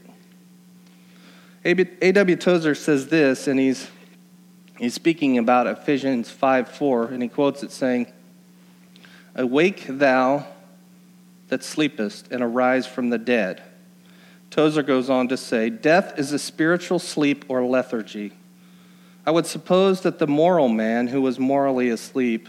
A.W. 1.65 2.37
Tozer 2.37 2.75
says 2.75 3.09
this, 3.09 3.47
and 3.47 3.59
he's, 3.59 3.91
he's 4.79 4.95
speaking 4.95 5.39
about 5.39 5.67
Ephesians 5.67 6.31
5 6.31 6.69
4, 6.69 7.05
and 7.07 7.23
he 7.23 7.29
quotes 7.29 7.63
it 7.63 7.71
saying, 7.71 8.13
Awake 9.35 9.87
thou 9.89 10.47
that 11.49 11.65
sleepest, 11.65 12.31
and 12.31 12.43
arise 12.43 12.87
from 12.87 13.11
the 13.11 13.19
dead. 13.19 13.63
Tozer 14.51 14.83
goes 14.83 15.11
on 15.11 15.29
to 15.29 15.37
say, 15.37 15.69
Death 15.69 16.19
is 16.19 16.33
a 16.33 16.39
spiritual 16.39 16.99
sleep 16.99 17.45
or 17.49 17.65
lethargy 17.65 18.33
I 19.27 19.31
would 19.31 19.47
suppose 19.47 20.01
that 20.03 20.19
the 20.19 20.27
moral 20.27 20.69
man 20.69 21.09
who 21.09 21.21
was 21.21 21.39
morally 21.39 21.91
asleep 21.91 22.49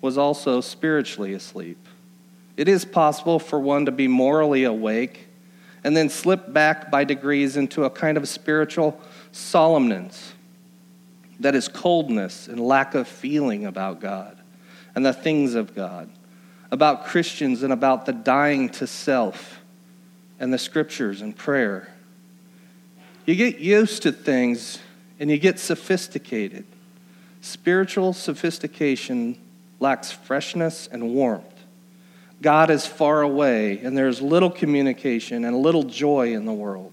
was 0.00 0.16
also 0.16 0.60
spiritually 0.60 1.34
asleep. 1.34 1.78
It 2.56 2.68
is 2.68 2.84
possible 2.84 3.38
for 3.38 3.58
one 3.58 3.86
to 3.86 3.92
be 3.92 4.08
morally 4.08 4.64
awake 4.64 5.26
and 5.84 5.96
then 5.96 6.08
slip 6.08 6.52
back 6.52 6.90
by 6.90 7.04
degrees 7.04 7.56
into 7.56 7.84
a 7.84 7.90
kind 7.90 8.16
of 8.16 8.28
spiritual 8.28 9.00
solemnness 9.32 10.32
that 11.40 11.54
is 11.54 11.68
coldness 11.68 12.48
and 12.48 12.58
lack 12.58 12.94
of 12.94 13.06
feeling 13.06 13.66
about 13.66 14.00
God 14.00 14.38
and 14.94 15.04
the 15.04 15.12
things 15.12 15.54
of 15.54 15.74
God, 15.74 16.08
about 16.70 17.04
Christians 17.04 17.62
and 17.62 17.72
about 17.72 18.06
the 18.06 18.12
dying 18.12 18.70
to 18.70 18.86
self 18.86 19.60
and 20.40 20.52
the 20.52 20.58
scriptures 20.58 21.20
and 21.20 21.36
prayer. 21.36 21.92
You 23.26 23.34
get 23.34 23.58
used 23.58 24.02
to 24.04 24.12
things 24.12 24.78
and 25.18 25.30
you 25.30 25.38
get 25.38 25.58
sophisticated. 25.58 26.64
Spiritual 27.40 28.12
sophistication 28.12 29.38
lacks 29.80 30.10
freshness 30.12 30.88
and 30.90 31.14
warmth. 31.14 31.44
God 32.42 32.70
is 32.70 32.86
far 32.86 33.22
away, 33.22 33.78
and 33.78 33.96
there's 33.96 34.20
little 34.20 34.50
communication 34.50 35.44
and 35.44 35.56
little 35.56 35.84
joy 35.84 36.34
in 36.34 36.44
the 36.44 36.52
world. 36.52 36.92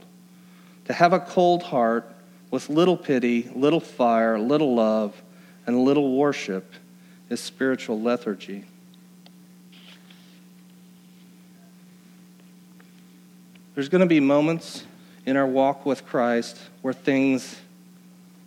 To 0.85 0.93
have 0.93 1.13
a 1.13 1.19
cold 1.19 1.63
heart 1.63 2.09
with 2.51 2.69
little 2.69 2.97
pity, 2.97 3.49
little 3.55 3.79
fire, 3.79 4.39
little 4.39 4.75
love, 4.75 5.21
and 5.65 5.83
little 5.83 6.15
worship 6.15 6.71
is 7.29 7.39
spiritual 7.39 7.99
lethargy. 8.01 8.65
There's 13.75 13.89
going 13.89 14.01
to 14.01 14.07
be 14.07 14.19
moments 14.19 14.85
in 15.25 15.35
our 15.35 15.47
walk 15.47 15.85
with 15.85 16.05
Christ 16.05 16.59
where 16.81 16.93
things 16.93 17.55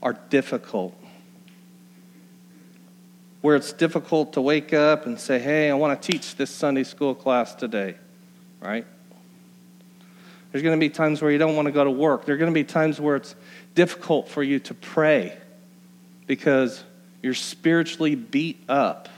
are 0.02 0.14
difficult. 0.30 0.94
Where 3.40 3.56
it's 3.56 3.72
difficult 3.72 4.32
to 4.34 4.40
wake 4.40 4.72
up 4.72 5.06
and 5.06 5.18
say, 5.18 5.38
hey, 5.38 5.70
I 5.70 5.74
want 5.74 6.00
to 6.00 6.12
teach 6.12 6.36
this 6.36 6.50
Sunday 6.50 6.84
school 6.84 7.14
class 7.14 7.54
today, 7.54 7.96
right? 8.60 8.86
There's 10.50 10.62
going 10.62 10.78
to 10.78 10.80
be 10.80 10.90
times 10.90 11.20
where 11.20 11.30
you 11.30 11.38
don't 11.38 11.54
want 11.54 11.66
to 11.66 11.72
go 11.72 11.84
to 11.84 11.90
work. 11.90 12.24
There 12.24 12.34
are 12.34 12.38
going 12.38 12.50
to 12.50 12.54
be 12.54 12.64
times 12.64 13.00
where 13.00 13.16
it's 13.16 13.34
difficult 13.74 14.28
for 14.28 14.42
you 14.42 14.58
to 14.60 14.74
pray 14.74 15.36
because 16.26 16.82
you're 17.22 17.34
spiritually 17.34 18.14
beat 18.14 18.64
up 18.68 19.08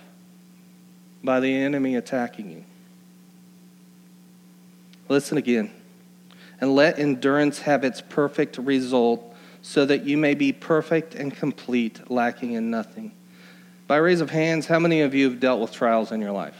by 1.22 1.40
the 1.40 1.54
enemy 1.54 1.96
attacking 1.96 2.50
you. 2.50 2.64
Listen 5.08 5.38
again. 5.38 5.70
And 6.60 6.74
let 6.74 6.98
endurance 6.98 7.60
have 7.60 7.84
its 7.84 8.00
perfect 8.00 8.58
result 8.58 9.27
so 9.68 9.84
that 9.84 10.06
you 10.06 10.16
may 10.16 10.32
be 10.32 10.50
perfect 10.50 11.14
and 11.14 11.36
complete, 11.36 12.10
lacking 12.10 12.52
in 12.52 12.70
nothing. 12.70 13.12
By 13.86 13.98
raise 13.98 14.22
of 14.22 14.30
hands, 14.30 14.64
how 14.64 14.78
many 14.78 15.02
of 15.02 15.14
you 15.14 15.28
have 15.28 15.40
dealt 15.40 15.60
with 15.60 15.72
trials 15.72 16.10
in 16.10 16.22
your 16.22 16.32
life? 16.32 16.56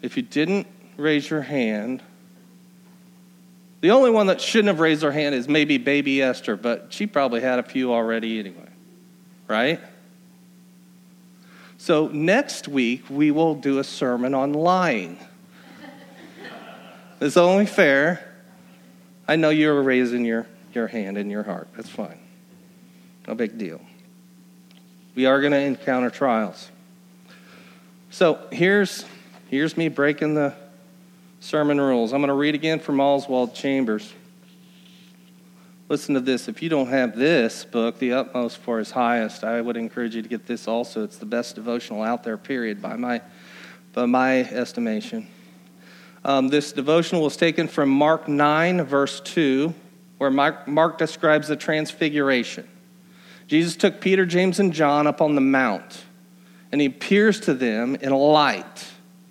If 0.00 0.16
you 0.16 0.22
didn't 0.22 0.66
raise 0.96 1.28
your 1.28 1.42
hand, 1.42 2.02
the 3.82 3.90
only 3.90 4.08
one 4.08 4.28
that 4.28 4.40
shouldn't 4.40 4.68
have 4.68 4.80
raised 4.80 5.02
her 5.02 5.12
hand 5.12 5.34
is 5.34 5.48
maybe 5.48 5.76
baby 5.76 6.22
Esther, 6.22 6.56
but 6.56 6.86
she 6.88 7.06
probably 7.06 7.42
had 7.42 7.58
a 7.58 7.62
few 7.62 7.92
already 7.92 8.38
anyway, 8.38 8.70
right? 9.48 9.80
So 11.76 12.08
next 12.08 12.68
week, 12.68 13.04
we 13.10 13.30
will 13.30 13.54
do 13.54 13.80
a 13.80 13.84
sermon 13.84 14.34
on 14.34 14.54
lying. 14.54 15.18
it's 17.20 17.36
only 17.36 17.66
fair. 17.66 18.27
I 19.28 19.36
know 19.36 19.50
you're 19.50 19.82
raising 19.82 20.24
your, 20.24 20.46
your 20.72 20.86
hand 20.86 21.18
in 21.18 21.28
your 21.28 21.42
heart. 21.42 21.68
That's 21.76 21.90
fine. 21.90 22.18
No 23.28 23.34
big 23.34 23.58
deal. 23.58 23.80
We 25.14 25.26
are 25.26 25.40
going 25.40 25.52
to 25.52 25.60
encounter 25.60 26.08
trials. 26.08 26.70
So 28.10 28.38
here's, 28.50 29.04
here's 29.48 29.76
me 29.76 29.88
breaking 29.88 30.34
the 30.34 30.54
sermon 31.40 31.78
rules. 31.78 32.14
I'm 32.14 32.20
going 32.20 32.28
to 32.28 32.34
read 32.34 32.54
again 32.54 32.80
from 32.80 33.00
Oswald 33.00 33.54
Chambers. 33.54 34.14
Listen 35.90 36.14
to 36.14 36.20
this. 36.20 36.48
If 36.48 36.62
you 36.62 36.70
don't 36.70 36.88
have 36.88 37.16
this 37.16 37.66
book, 37.66 37.98
The 37.98 38.14
Utmost 38.14 38.58
for 38.58 38.78
His 38.78 38.90
Highest, 38.90 39.44
I 39.44 39.60
would 39.60 39.76
encourage 39.76 40.14
you 40.14 40.22
to 40.22 40.28
get 40.28 40.46
this 40.46 40.66
also. 40.66 41.04
It's 41.04 41.18
the 41.18 41.26
best 41.26 41.54
devotional 41.54 42.02
out 42.02 42.24
there, 42.24 42.38
period, 42.38 42.80
by 42.80 42.96
my, 42.96 43.20
by 43.92 44.06
my 44.06 44.40
estimation. 44.40 45.28
Um, 46.24 46.48
this 46.48 46.72
devotional 46.72 47.22
was 47.22 47.36
taken 47.36 47.68
from 47.68 47.88
Mark 47.88 48.28
9, 48.28 48.82
verse 48.82 49.20
2, 49.20 49.72
where 50.18 50.30
Mark, 50.30 50.66
Mark 50.66 50.98
describes 50.98 51.48
the 51.48 51.56
transfiguration. 51.56 52.68
Jesus 53.46 53.76
took 53.76 54.00
Peter, 54.00 54.26
James, 54.26 54.60
and 54.60 54.72
John 54.72 55.06
up 55.06 55.20
on 55.22 55.34
the 55.34 55.40
mount, 55.40 56.04
and 56.70 56.80
he 56.80 56.86
appears 56.86 57.40
to 57.40 57.54
them 57.54 57.94
in 57.96 58.12
a 58.12 58.18
light, 58.18 58.86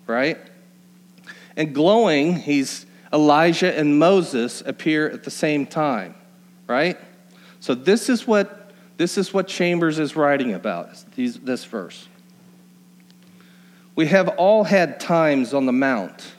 right? 0.06 0.38
And 1.56 1.74
glowing, 1.74 2.36
he's 2.36 2.86
Elijah 3.12 3.76
and 3.76 3.98
Moses 3.98 4.62
appear 4.64 5.08
at 5.08 5.24
the 5.24 5.30
same 5.30 5.66
time, 5.66 6.14
right? 6.66 6.98
So 7.60 7.74
this 7.74 8.08
is 8.08 8.26
what 8.26 8.72
this 8.96 9.16
is 9.16 9.32
what 9.32 9.46
Chambers 9.46 10.00
is 10.00 10.16
writing 10.16 10.54
about. 10.54 10.90
These, 11.14 11.38
this 11.38 11.64
verse. 11.64 12.08
We 13.94 14.06
have 14.06 14.28
all 14.30 14.64
had 14.64 14.98
times 14.98 15.54
on 15.54 15.66
the 15.66 15.72
mount 15.72 16.32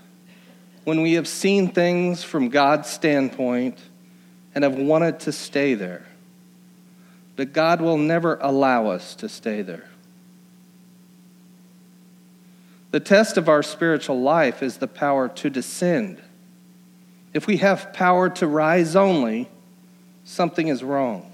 when 0.84 1.02
we 1.02 1.14
have 1.14 1.28
seen 1.28 1.70
things 1.70 2.24
from 2.24 2.50
God's 2.50 2.90
standpoint 2.90 3.78
and 4.56 4.64
have 4.64 4.76
wanted 4.76 5.20
to 5.22 5.32
stay 5.32 5.74
there. 5.74 6.06
But 7.36 7.54
God 7.54 7.82
will 7.82 7.98
never 7.98 8.38
allow 8.42 8.88
us 8.88 9.16
to 9.16 9.30
stay 9.30 9.62
there. 9.62 9.90
The 12.92 13.00
test 13.00 13.38
of 13.38 13.48
our 13.48 13.62
spiritual 13.62 14.20
life 14.20 14.64
is 14.64 14.78
the 14.78 14.88
power 14.88 15.30
to 15.30 15.50
descend. 15.50 16.22
If 17.34 17.46
we 17.46 17.58
have 17.58 17.94
power 17.94 18.30
to 18.32 18.48
rise 18.48 18.96
only, 18.96 19.48
something 20.24 20.68
is 20.68 20.84
wrong. 20.84 21.32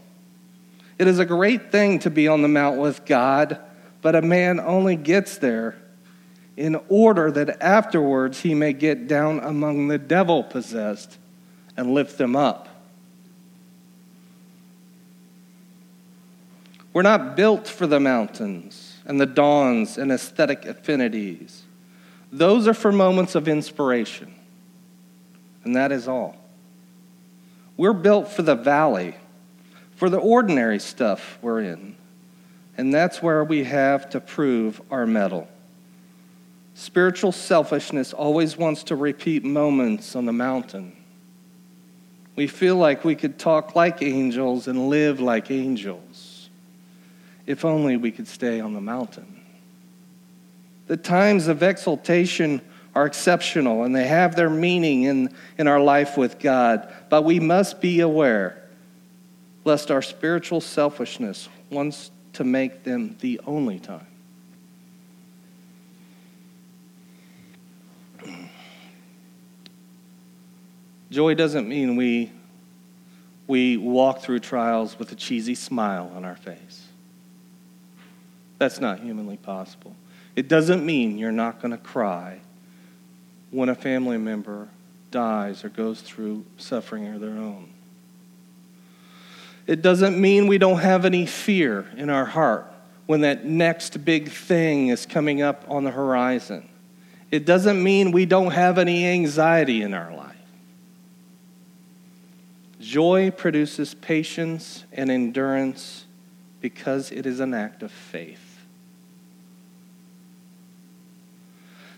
It 0.99 1.07
is 1.07 1.19
a 1.19 1.25
great 1.25 1.71
thing 1.71 1.99
to 1.99 2.09
be 2.09 2.27
on 2.27 2.41
the 2.41 2.47
mount 2.47 2.77
with 2.77 3.05
God, 3.05 3.59
but 4.01 4.15
a 4.15 4.21
man 4.21 4.59
only 4.59 4.95
gets 4.95 5.37
there 5.37 5.75
in 6.57 6.79
order 6.87 7.31
that 7.31 7.61
afterwards 7.61 8.41
he 8.41 8.53
may 8.53 8.73
get 8.73 9.07
down 9.07 9.39
among 9.39 9.87
the 9.87 9.97
devil 9.97 10.43
possessed 10.43 11.17
and 11.75 11.93
lift 11.93 12.17
them 12.17 12.35
up. 12.35 12.69
We're 16.93 17.01
not 17.01 17.35
built 17.35 17.67
for 17.67 17.87
the 17.87 17.99
mountains 17.99 18.99
and 19.05 19.19
the 19.19 19.25
dawns 19.25 19.97
and 19.97 20.11
aesthetic 20.13 20.65
affinities. 20.65 21.63
Those 22.31 22.67
are 22.67 22.73
for 22.73 22.91
moments 22.91 23.35
of 23.35 23.49
inspiration, 23.49 24.33
and 25.65 25.75
that 25.75 25.91
is 25.91 26.07
all. 26.07 26.37
We're 27.75 27.93
built 27.93 28.29
for 28.29 28.43
the 28.43 28.55
valley, 28.55 29.15
for 29.97 30.09
the 30.09 30.19
ordinary 30.19 30.79
stuff 30.79 31.37
we're 31.41 31.61
in, 31.61 31.97
and 32.77 32.93
that's 32.93 33.21
where 33.21 33.43
we 33.43 33.65
have 33.65 34.09
to 34.11 34.21
prove 34.21 34.81
our 34.89 35.05
mettle. 35.05 35.49
Spiritual 36.75 37.31
selfishness 37.31 38.11
always 38.11 38.57
wants 38.57 38.83
to 38.83 38.97
repeat 38.97 39.45
moments 39.45 40.13
on 40.13 40.25
the 40.25 40.33
mountain. 40.33 40.93
We 42.35 42.47
feel 42.47 42.75
like 42.75 43.05
we 43.05 43.15
could 43.15 43.39
talk 43.39 43.77
like 43.77 44.01
angels 44.01 44.67
and 44.67 44.89
live 44.89 45.21
like 45.21 45.49
angels. 45.49 46.49
If 47.45 47.63
only 47.63 47.95
we 47.95 48.11
could 48.11 48.27
stay 48.27 48.59
on 48.59 48.73
the 48.73 48.81
mountain. 48.81 49.41
The 50.87 50.97
times 50.97 51.47
of 51.47 51.63
exaltation 51.63 52.59
are 52.93 53.05
exceptional 53.05 53.83
and 53.85 53.95
they 53.95 54.07
have 54.07 54.35
their 54.35 54.49
meaning 54.49 55.03
in, 55.03 55.33
in 55.57 55.67
our 55.69 55.79
life 55.79 56.17
with 56.17 56.39
God, 56.39 56.93
but 57.09 57.23
we 57.23 57.39
must 57.39 57.79
be 57.79 58.01
aware 58.01 58.61
lest 59.63 59.91
our 59.91 60.01
spiritual 60.01 60.59
selfishness 60.59 61.47
wants 61.69 62.11
to 62.33 62.43
make 62.43 62.83
them 62.83 63.15
the 63.21 63.39
only 63.47 63.79
time. 63.79 64.07
Joy 71.15 71.33
doesn't 71.33 71.69
mean 71.69 71.95
we, 71.95 72.29
we 73.47 73.77
walk 73.77 74.19
through 74.19 74.39
trials 74.39 74.99
with 74.99 75.13
a 75.13 75.15
cheesy 75.15 75.55
smile 75.55 76.11
on 76.13 76.25
our 76.25 76.35
face. 76.35 76.83
That's 78.57 78.81
not 78.81 78.99
humanly 78.99 79.37
possible. 79.37 79.95
It 80.35 80.49
doesn't 80.49 80.85
mean 80.85 81.17
you're 81.17 81.31
not 81.31 81.61
going 81.61 81.71
to 81.71 81.77
cry 81.77 82.41
when 83.51 83.69
a 83.69 83.75
family 83.75 84.17
member 84.17 84.67
dies 85.09 85.63
or 85.63 85.69
goes 85.69 86.01
through 86.01 86.43
suffering 86.57 87.07
of 87.07 87.21
their 87.21 87.29
own. 87.29 87.69
It 89.67 89.81
doesn't 89.81 90.19
mean 90.19 90.47
we 90.47 90.57
don't 90.57 90.79
have 90.79 91.05
any 91.05 91.25
fear 91.25 91.89
in 91.95 92.09
our 92.09 92.25
heart 92.25 92.69
when 93.05 93.21
that 93.21 93.45
next 93.45 94.03
big 94.03 94.27
thing 94.27 94.89
is 94.89 95.05
coming 95.05 95.41
up 95.41 95.63
on 95.69 95.85
the 95.85 95.91
horizon. 95.91 96.67
It 97.31 97.45
doesn't 97.45 97.81
mean 97.81 98.11
we 98.11 98.25
don't 98.25 98.51
have 98.51 98.77
any 98.77 99.07
anxiety 99.07 99.81
in 99.81 99.93
our 99.93 100.13
life. 100.13 100.34
Joy 102.85 103.31
produces 103.31 103.95
patience 103.95 104.85
and 104.93 105.09
endurance 105.09 106.05
because 106.61 107.11
it 107.11 107.25
is 107.25 107.39
an 107.39 107.51
act 107.55 107.81
of 107.81 107.91
faith. 107.91 108.59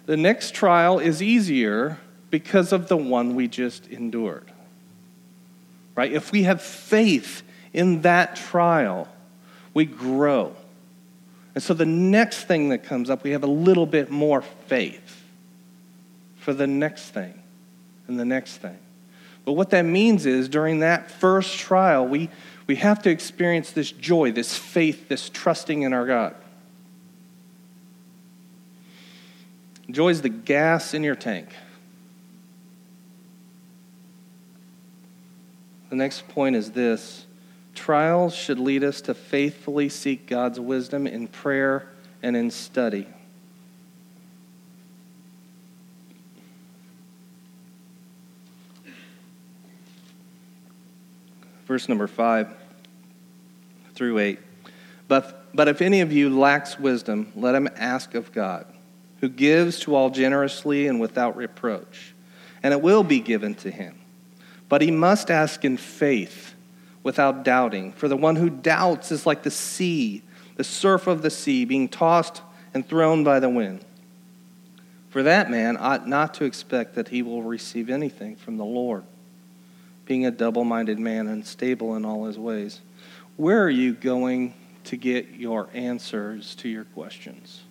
The 0.06 0.15
next 0.15 0.54
trial 0.54 1.00
is 1.00 1.21
easier 1.21 1.97
because 2.30 2.71
of 2.71 2.88
the 2.88 2.95
one 2.95 3.36
we 3.36 3.50
just 3.50 3.88
endured. 3.88 4.50
Right? 5.93 6.13
If 6.13 6.32
we 6.32 6.43
have 6.43 6.62
faith 6.62 7.43
in 7.73 8.04
that 8.04 8.38
trial, 8.38 9.10
we 9.73 9.84
grow. 9.84 10.56
And 11.54 11.62
so 11.62 11.73
the 11.73 11.86
next 11.86 12.45
thing 12.45 12.69
that 12.69 12.86
comes 12.86 13.10
up, 13.10 13.26
we 13.26 13.32
have 13.32 13.43
a 13.43 13.47
little 13.47 13.86
bit 13.86 14.10
more 14.10 14.41
faith 14.41 15.21
for 16.38 16.54
the 16.54 16.65
next 16.67 17.10
thing 17.10 17.34
and 18.08 18.17
the 18.17 18.23
next 18.23 18.58
thing. 18.60 18.78
But 19.47 19.53
what 19.53 19.69
that 19.69 19.83
means 19.83 20.25
is 20.25 20.49
during 20.49 20.79
that 20.79 21.10
first 21.10 21.57
trial, 21.57 22.05
we, 22.05 22.29
we 22.67 22.75
have 22.75 23.01
to 23.03 23.10
experience 23.10 23.71
this 23.71 23.93
joy, 23.93 24.33
this 24.33 24.57
faith, 24.57 25.07
this 25.07 25.29
trusting 25.29 25.83
in 25.83 25.93
our 25.93 26.05
God. 26.05 26.36
Joy 29.89 30.10
is 30.10 30.21
the 30.21 30.27
gas 30.27 30.93
in 30.93 31.01
your 31.01 31.15
tank. 31.15 31.47
The 35.91 35.95
next 35.95 36.27
point 36.27 36.57
is 36.57 36.71
this 36.71 37.25
trials 37.73 38.36
should 38.36 38.60
lead 38.60 38.83
us 38.83 38.99
to 38.99 39.13
faithfully 39.13 39.88
seek 39.88 40.27
God's 40.27 40.60
wisdom 40.60 41.07
in 41.07 41.29
prayer 41.29 41.88
and 42.21 42.36
in 42.36 42.51
study. 42.51 43.07
Verse 51.67 51.88
number 51.88 52.08
5 52.08 52.47
through 53.93 54.19
8. 54.19 54.39
But, 55.08 55.56
but 55.56 55.67
if 55.67 55.82
any 55.82 56.01
of 56.01 56.12
you 56.12 56.30
lacks 56.30 56.80
wisdom, 56.80 57.32
let 57.36 57.56
him 57.56 57.69
ask 57.75 58.15
of 58.15 58.32
God 58.32 58.65
who 59.19 59.30
gives 59.30 59.80
to 59.80 59.95
all 59.95 60.10
generously 60.10 60.88
and 60.88 60.99
without 60.99 61.36
reproach, 61.36 62.13
and 62.63 62.73
it 62.73 62.82
will 62.82 63.03
be 63.03 63.19
given 63.19 63.56
to 63.56 63.71
him. 63.71 63.99
But 64.69 64.82
he 64.82 64.91
must 64.91 65.32
ask 65.32 65.65
in 65.65 65.77
faith, 65.77 66.56
without 67.08 67.43
doubting. 67.43 67.93
For 67.93 68.10
the 68.10 68.17
one 68.17 68.36
who 68.36 68.49
doubts 68.49 69.12
is 69.13 69.25
like 69.25 69.43
the 69.43 69.49
sea, 69.49 70.21
the 70.58 70.63
surf 70.63 71.08
of 71.08 71.21
the 71.21 71.30
sea, 71.30 71.63
being 71.63 71.88
tossed 71.88 72.41
and 72.73 72.86
thrown 72.86 73.23
by 73.23 73.39
the 73.39 73.49
wind. 73.49 73.86
For 75.10 75.23
that 75.23 75.49
man 75.49 75.77
ought 75.77 76.08
not 76.08 76.34
to 76.36 76.43
expect 76.43 76.95
that 76.95 77.08
he 77.08 77.21
will 77.21 77.43
receive 77.43 77.89
anything 77.89 78.36
from 78.36 78.58
the 78.58 78.65
Lord, 78.65 79.03
being 80.08 80.26
a 80.26 80.32
double 80.32 80.63
minded 80.63 80.98
man, 80.98 81.28
unstable 81.28 81.96
in 81.96 82.06
all 82.06 82.26
his 82.26 82.39
ways. 82.39 82.80
Where 83.36 83.62
are 83.63 83.70
you 83.70 83.93
going 83.93 84.54
to 84.86 84.96
get 84.96 85.32
your 85.36 85.70
answers 85.74 86.56
to 86.56 86.70
your 86.70 86.86
questions? 86.86 87.62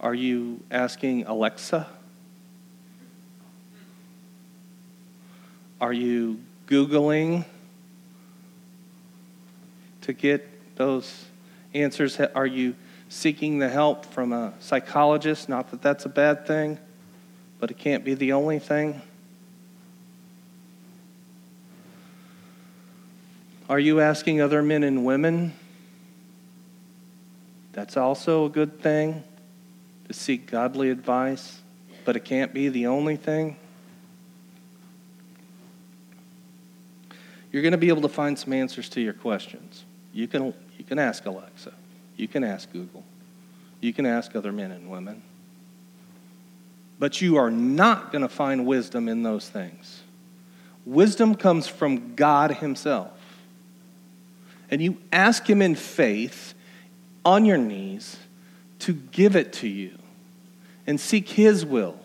Are 0.00 0.14
you 0.14 0.60
asking 0.70 1.24
Alexa? 1.26 1.86
Are 5.80 5.92
you 5.92 6.40
Googling 6.66 7.44
to 10.02 10.12
get 10.12 10.76
those 10.76 11.24
answers? 11.72 12.18
Are 12.20 12.46
you 12.46 12.74
seeking 13.08 13.60
the 13.60 13.68
help 13.68 14.04
from 14.06 14.32
a 14.32 14.52
psychologist? 14.58 15.48
Not 15.48 15.70
that 15.70 15.82
that's 15.82 16.04
a 16.04 16.08
bad 16.08 16.46
thing, 16.46 16.78
but 17.64 17.70
it 17.70 17.78
can't 17.78 18.04
be 18.04 18.12
the 18.12 18.30
only 18.34 18.58
thing. 18.58 19.00
Are 23.70 23.78
you 23.78 24.00
asking 24.00 24.42
other 24.42 24.62
men 24.62 24.82
and 24.82 25.02
women? 25.02 25.54
That's 27.72 27.96
also 27.96 28.44
a 28.44 28.50
good 28.50 28.82
thing 28.82 29.24
to 30.08 30.12
seek 30.12 30.50
godly 30.50 30.90
advice, 30.90 31.62
but 32.04 32.16
it 32.16 32.26
can't 32.26 32.52
be 32.52 32.68
the 32.68 32.86
only 32.86 33.16
thing. 33.16 33.56
You're 37.50 37.62
going 37.62 37.72
to 37.72 37.78
be 37.78 37.88
able 37.88 38.02
to 38.02 38.10
find 38.10 38.38
some 38.38 38.52
answers 38.52 38.90
to 38.90 39.00
your 39.00 39.14
questions. 39.14 39.86
You 40.12 40.28
can, 40.28 40.52
you 40.76 40.84
can 40.84 40.98
ask 40.98 41.24
Alexa. 41.24 41.72
You 42.18 42.28
can 42.28 42.44
ask 42.44 42.70
Google. 42.70 43.04
You 43.80 43.94
can 43.94 44.04
ask 44.04 44.36
other 44.36 44.52
men 44.52 44.70
and 44.70 44.90
women. 44.90 45.22
But 46.98 47.20
you 47.20 47.36
are 47.36 47.50
not 47.50 48.12
going 48.12 48.22
to 48.22 48.28
find 48.28 48.66
wisdom 48.66 49.08
in 49.08 49.22
those 49.22 49.48
things. 49.48 50.02
Wisdom 50.84 51.34
comes 51.34 51.66
from 51.66 52.14
God 52.14 52.52
Himself. 52.52 53.10
And 54.70 54.82
you 54.82 54.98
ask 55.12 55.48
Him 55.48 55.62
in 55.62 55.74
faith 55.74 56.54
on 57.24 57.44
your 57.44 57.58
knees 57.58 58.16
to 58.80 58.92
give 58.92 59.34
it 59.34 59.52
to 59.54 59.68
you 59.68 59.98
and 60.86 61.00
seek 61.00 61.28
His 61.28 61.64
will. 61.64 61.98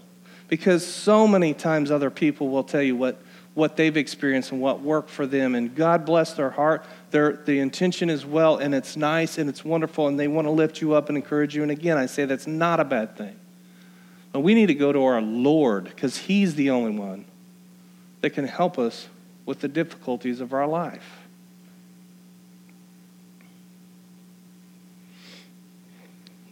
Because 0.47 0.85
so 0.85 1.27
many 1.27 1.53
times 1.53 1.91
other 1.91 2.09
people 2.09 2.49
will 2.49 2.63
tell 2.63 2.81
you 2.81 2.95
what, 2.95 3.21
what 3.53 3.75
they've 3.75 3.95
experienced 3.95 4.51
and 4.51 4.59
what 4.59 4.81
worked 4.81 5.09
for 5.09 5.27
them. 5.27 5.53
And 5.53 5.75
God 5.75 6.05
bless 6.05 6.33
their 6.33 6.49
heart. 6.49 6.83
Their, 7.11 7.33
the 7.33 7.59
intention 7.59 8.09
is 8.09 8.25
well, 8.25 8.57
and 8.57 8.73
it's 8.73 8.97
nice 8.97 9.37
and 9.37 9.49
it's 9.49 9.63
wonderful, 9.63 10.07
and 10.07 10.19
they 10.19 10.27
want 10.27 10.47
to 10.47 10.51
lift 10.51 10.81
you 10.81 10.93
up 10.93 11.09
and 11.09 11.17
encourage 11.17 11.55
you. 11.55 11.61
And 11.61 11.71
again, 11.71 11.97
I 11.97 12.07
say 12.07 12.25
that's 12.25 12.47
not 12.47 12.79
a 12.79 12.85
bad 12.85 13.15
thing. 13.15 13.35
But 14.31 14.41
we 14.41 14.53
need 14.53 14.67
to 14.67 14.75
go 14.75 14.91
to 14.91 15.03
our 15.03 15.21
Lord 15.21 15.85
because 15.85 16.17
He's 16.17 16.55
the 16.55 16.69
only 16.69 16.91
one 16.91 17.25
that 18.21 18.31
can 18.31 18.45
help 18.45 18.77
us 18.77 19.07
with 19.45 19.61
the 19.61 19.67
difficulties 19.67 20.41
of 20.41 20.53
our 20.53 20.67
life. 20.67 21.19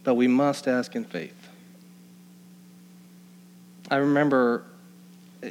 but 0.08 0.14
we 0.14 0.26
must 0.26 0.66
ask 0.66 0.96
in 0.96 1.04
faith. 1.04 1.50
I 3.90 3.96
remember 3.96 4.64
eh, 5.42 5.50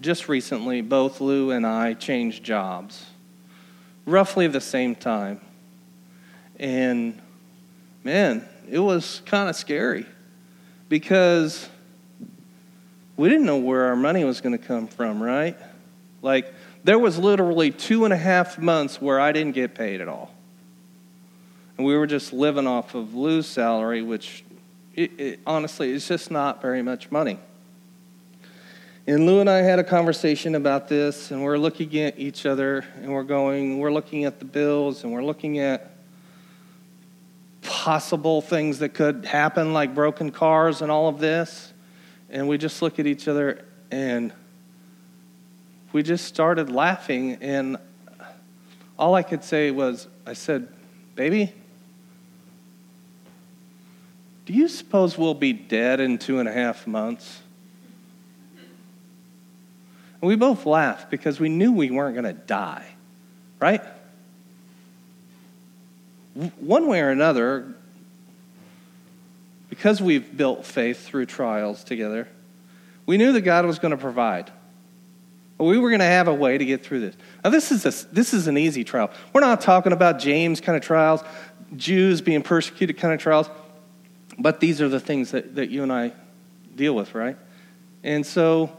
just 0.00 0.28
recently, 0.28 0.82
both 0.82 1.20
Lou 1.20 1.50
and 1.50 1.66
I 1.66 1.94
changed 1.94 2.44
jobs, 2.44 3.06
roughly 4.06 4.46
the 4.46 4.60
same 4.60 4.94
time. 4.94 5.40
And 6.60 7.20
man, 8.04 8.48
it 8.70 8.78
was 8.78 9.20
kind 9.26 9.50
of 9.50 9.56
scary 9.56 10.06
because 10.92 11.70
we 13.16 13.30
didn't 13.30 13.46
know 13.46 13.56
where 13.56 13.86
our 13.86 13.96
money 13.96 14.24
was 14.24 14.42
going 14.42 14.52
to 14.52 14.62
come 14.62 14.86
from, 14.86 15.22
right? 15.22 15.56
Like, 16.20 16.52
there 16.84 16.98
was 16.98 17.16
literally 17.16 17.70
two 17.70 18.04
and 18.04 18.12
a 18.12 18.16
half 18.18 18.58
months 18.58 19.00
where 19.00 19.18
I 19.18 19.32
didn't 19.32 19.54
get 19.54 19.74
paid 19.74 20.02
at 20.02 20.08
all. 20.08 20.34
And 21.78 21.86
we 21.86 21.96
were 21.96 22.06
just 22.06 22.34
living 22.34 22.66
off 22.66 22.94
of 22.94 23.14
Lou's 23.14 23.46
salary, 23.46 24.02
which 24.02 24.44
it, 24.94 25.18
it, 25.18 25.40
honestly 25.46 25.90
is 25.92 26.06
just 26.06 26.30
not 26.30 26.60
very 26.60 26.82
much 26.82 27.10
money. 27.10 27.38
And 29.06 29.24
Lou 29.24 29.40
and 29.40 29.48
I 29.48 29.62
had 29.62 29.78
a 29.78 29.84
conversation 29.84 30.56
about 30.56 30.88
this, 30.88 31.30
and 31.30 31.42
we're 31.42 31.56
looking 31.56 31.96
at 32.00 32.18
each 32.18 32.44
other, 32.44 32.84
and 32.96 33.10
we're 33.10 33.22
going, 33.22 33.78
we're 33.78 33.92
looking 33.94 34.26
at 34.26 34.40
the 34.40 34.44
bills, 34.44 35.04
and 35.04 35.12
we're 35.14 35.24
looking 35.24 35.58
at 35.58 35.91
possible 37.82 38.40
things 38.40 38.78
that 38.78 38.90
could 38.90 39.24
happen, 39.24 39.72
like 39.72 39.92
broken 39.92 40.30
cars 40.30 40.82
and 40.82 40.92
all 40.92 41.08
of 41.08 41.18
this. 41.18 41.72
And 42.30 42.46
we 42.46 42.56
just 42.56 42.80
look 42.80 43.00
at 43.00 43.08
each 43.08 43.26
other, 43.26 43.64
and 43.90 44.32
we 45.92 46.04
just 46.04 46.26
started 46.26 46.70
laughing. 46.70 47.38
And 47.40 47.76
all 48.96 49.16
I 49.16 49.24
could 49.24 49.42
say 49.42 49.72
was, 49.72 50.06
I 50.24 50.34
said, 50.34 50.68
Baby, 51.16 51.52
do 54.46 54.52
you 54.52 54.68
suppose 54.68 55.18
we'll 55.18 55.34
be 55.34 55.52
dead 55.52 55.98
in 55.98 56.18
two 56.18 56.38
and 56.38 56.48
a 56.48 56.52
half 56.52 56.86
months? 56.86 57.40
And 60.20 60.28
we 60.28 60.36
both 60.36 60.66
laughed 60.66 61.10
because 61.10 61.40
we 61.40 61.48
knew 61.48 61.72
we 61.72 61.90
weren't 61.90 62.14
going 62.14 62.32
to 62.32 62.40
die, 62.40 62.86
right? 63.58 63.82
One 66.34 66.86
way 66.86 67.00
or 67.00 67.10
another, 67.10 67.74
because 69.68 70.00
we've 70.00 70.36
built 70.36 70.64
faith 70.64 71.06
through 71.06 71.26
trials 71.26 71.84
together, 71.84 72.28
we 73.06 73.16
knew 73.16 73.32
that 73.32 73.42
God 73.42 73.66
was 73.66 73.78
going 73.78 73.90
to 73.90 73.96
provide. 73.96 74.50
We 75.58 75.78
were 75.78 75.90
going 75.90 76.00
to 76.00 76.04
have 76.06 76.28
a 76.28 76.34
way 76.34 76.58
to 76.58 76.64
get 76.64 76.84
through 76.84 77.00
this. 77.00 77.16
Now, 77.44 77.50
this 77.50 77.70
is, 77.70 77.84
a, 77.84 78.06
this 78.12 78.34
is 78.34 78.46
an 78.46 78.56
easy 78.58 78.84
trial. 78.84 79.10
We're 79.32 79.42
not 79.42 79.60
talking 79.60 79.92
about 79.92 80.18
James 80.18 80.60
kind 80.60 80.76
of 80.76 80.82
trials, 80.82 81.22
Jews 81.76 82.20
being 82.20 82.42
persecuted 82.42 82.98
kind 82.98 83.14
of 83.14 83.20
trials. 83.20 83.48
But 84.38 84.60
these 84.60 84.80
are 84.80 84.88
the 84.88 85.00
things 85.00 85.30
that, 85.32 85.54
that 85.56 85.70
you 85.70 85.82
and 85.82 85.92
I 85.92 86.12
deal 86.74 86.94
with, 86.94 87.14
right? 87.14 87.36
And 88.02 88.26
so 88.26 88.76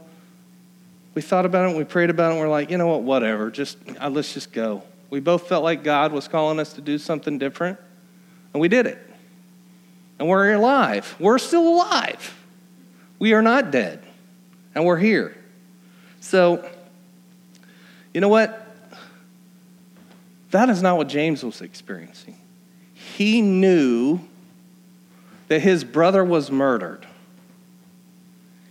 we 1.14 1.22
thought 1.22 1.46
about 1.46 1.70
it, 1.70 1.76
we 1.76 1.84
prayed 1.84 2.10
about 2.10 2.30
it, 2.30 2.34
and 2.34 2.40
we're 2.40 2.48
like, 2.48 2.70
you 2.70 2.76
know 2.76 2.88
what, 2.88 3.02
whatever, 3.02 3.50
just 3.50 3.78
uh, 4.00 4.10
let's 4.10 4.34
just 4.34 4.52
go. 4.52 4.82
We 5.10 5.20
both 5.20 5.46
felt 5.46 5.62
like 5.62 5.84
God 5.84 6.12
was 6.12 6.28
calling 6.28 6.58
us 6.58 6.72
to 6.74 6.80
do 6.80 6.98
something 6.98 7.38
different, 7.38 7.78
and 8.52 8.60
we 8.60 8.68
did 8.68 8.86
it. 8.86 8.98
And 10.18 10.28
we're 10.28 10.52
alive. 10.54 11.14
We're 11.18 11.38
still 11.38 11.66
alive. 11.66 12.36
We 13.18 13.32
are 13.32 13.42
not 13.42 13.70
dead, 13.70 14.04
and 14.74 14.84
we're 14.84 14.98
here. 14.98 15.36
So, 16.20 16.68
you 18.12 18.20
know 18.20 18.28
what? 18.28 18.60
That 20.50 20.68
is 20.70 20.82
not 20.82 20.96
what 20.96 21.08
James 21.08 21.42
was 21.42 21.60
experiencing. 21.60 22.38
He 22.94 23.42
knew 23.42 24.20
that 25.48 25.60
his 25.60 25.84
brother 25.84 26.24
was 26.24 26.50
murdered. 26.50 27.06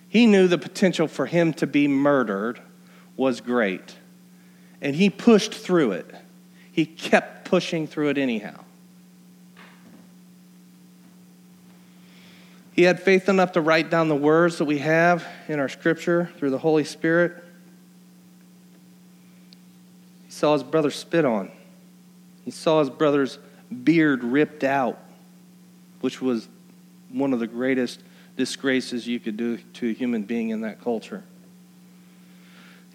He 0.09 0.27
knew 0.27 0.47
the 0.47 0.57
potential 0.57 1.07
for 1.07 1.25
him 1.25 1.53
to 1.53 1.67
be 1.67 1.87
murdered 1.87 2.61
was 3.17 3.41
great. 3.41 3.97
And 4.81 4.95
he 4.95 5.09
pushed 5.09 5.53
through 5.53 5.93
it. 5.93 6.15
He 6.73 6.85
kept 6.85 7.45
pushing 7.45 7.87
through 7.87 8.09
it 8.09 8.17
anyhow. 8.17 8.65
He 12.73 12.81
had 12.81 12.99
faith 12.99 13.29
enough 13.29 13.51
to 13.51 13.61
write 13.61 13.91
down 13.91 14.09
the 14.09 14.15
words 14.15 14.57
that 14.57 14.65
we 14.65 14.79
have 14.79 15.23
in 15.47 15.59
our 15.59 15.69
scripture 15.69 16.31
through 16.37 16.49
the 16.49 16.57
Holy 16.57 16.83
Spirit. 16.83 17.43
He 20.25 20.31
saw 20.31 20.53
his 20.53 20.63
brother 20.63 20.89
spit 20.89 21.23
on. 21.23 21.51
He 22.43 22.49
saw 22.49 22.79
his 22.79 22.89
brother's 22.89 23.37
beard 23.83 24.23
ripped 24.23 24.63
out, 24.63 24.99
which 26.01 26.19
was 26.19 26.47
one 27.11 27.33
of 27.33 27.39
the 27.39 27.47
greatest 27.47 28.01
disgraces 28.35 29.07
you 29.07 29.19
could 29.19 29.37
do 29.37 29.57
to 29.57 29.91
a 29.91 29.93
human 29.93 30.23
being 30.23 30.49
in 30.49 30.61
that 30.61 30.81
culture. 30.81 31.23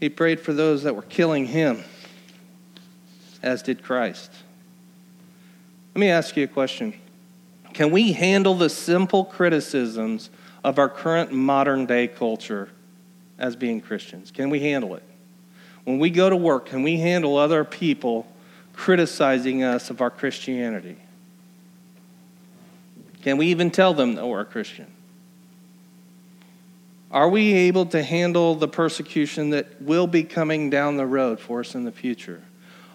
He 0.00 0.08
prayed 0.08 0.40
for 0.40 0.52
those 0.52 0.82
that 0.82 0.96
were 0.96 1.02
killing 1.02 1.46
him, 1.46 1.84
as 3.42 3.62
did 3.62 3.82
Christ. 3.82 4.30
Let 5.94 6.00
me 6.00 6.10
ask 6.10 6.36
you 6.36 6.44
a 6.44 6.48
question 6.48 6.94
Can 7.74 7.90
we 7.90 8.12
handle 8.12 8.54
the 8.54 8.68
simple 8.68 9.24
criticisms 9.24 10.30
of 10.64 10.78
our 10.78 10.88
current 10.88 11.32
modern 11.32 11.86
day 11.86 12.08
culture 12.08 12.68
as 13.38 13.56
being 13.56 13.80
Christians? 13.80 14.30
Can 14.30 14.50
we 14.50 14.60
handle 14.60 14.94
it? 14.94 15.02
When 15.84 15.98
we 15.98 16.10
go 16.10 16.28
to 16.28 16.36
work, 16.36 16.66
can 16.66 16.82
we 16.82 16.98
handle 16.98 17.36
other 17.36 17.64
people 17.64 18.26
criticizing 18.74 19.62
us 19.62 19.90
of 19.90 20.00
our 20.00 20.10
Christianity? 20.10 20.96
Can 23.22 23.36
we 23.36 23.46
even 23.46 23.70
tell 23.70 23.94
them 23.94 24.14
that 24.14 24.26
we're 24.26 24.40
a 24.40 24.44
Christian? 24.44 24.86
Are 27.10 27.28
we 27.28 27.54
able 27.54 27.86
to 27.86 28.02
handle 28.02 28.54
the 28.54 28.68
persecution 28.68 29.50
that 29.50 29.80
will 29.80 30.06
be 30.06 30.22
coming 30.24 30.68
down 30.68 30.96
the 30.96 31.06
road 31.06 31.40
for 31.40 31.60
us 31.60 31.74
in 31.74 31.84
the 31.84 31.92
future? 31.92 32.42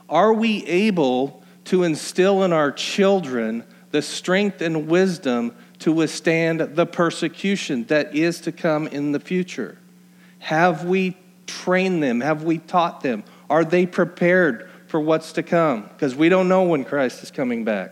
Are 0.09 0.33
we 0.33 0.65
able 0.65 1.43
to 1.65 1.83
instill 1.83 2.43
in 2.43 2.53
our 2.53 2.71
children 2.71 3.63
the 3.91 4.01
strength 4.01 4.61
and 4.61 4.87
wisdom 4.87 5.55
to 5.79 5.91
withstand 5.91 6.59
the 6.59 6.85
persecution 6.85 7.85
that 7.85 8.15
is 8.15 8.41
to 8.41 8.51
come 8.51 8.87
in 8.87 9.11
the 9.11 9.19
future? 9.19 9.77
Have 10.39 10.85
we 10.85 11.17
trained 11.47 12.03
them? 12.03 12.21
Have 12.21 12.43
we 12.43 12.57
taught 12.57 13.01
them? 13.01 13.23
Are 13.49 13.63
they 13.63 13.85
prepared 13.85 14.69
for 14.87 14.99
what's 14.99 15.33
to 15.33 15.43
come? 15.43 15.83
Because 15.83 16.15
we 16.15 16.29
don't 16.29 16.47
know 16.47 16.63
when 16.63 16.83
Christ 16.83 17.23
is 17.23 17.31
coming 17.31 17.63
back. 17.63 17.91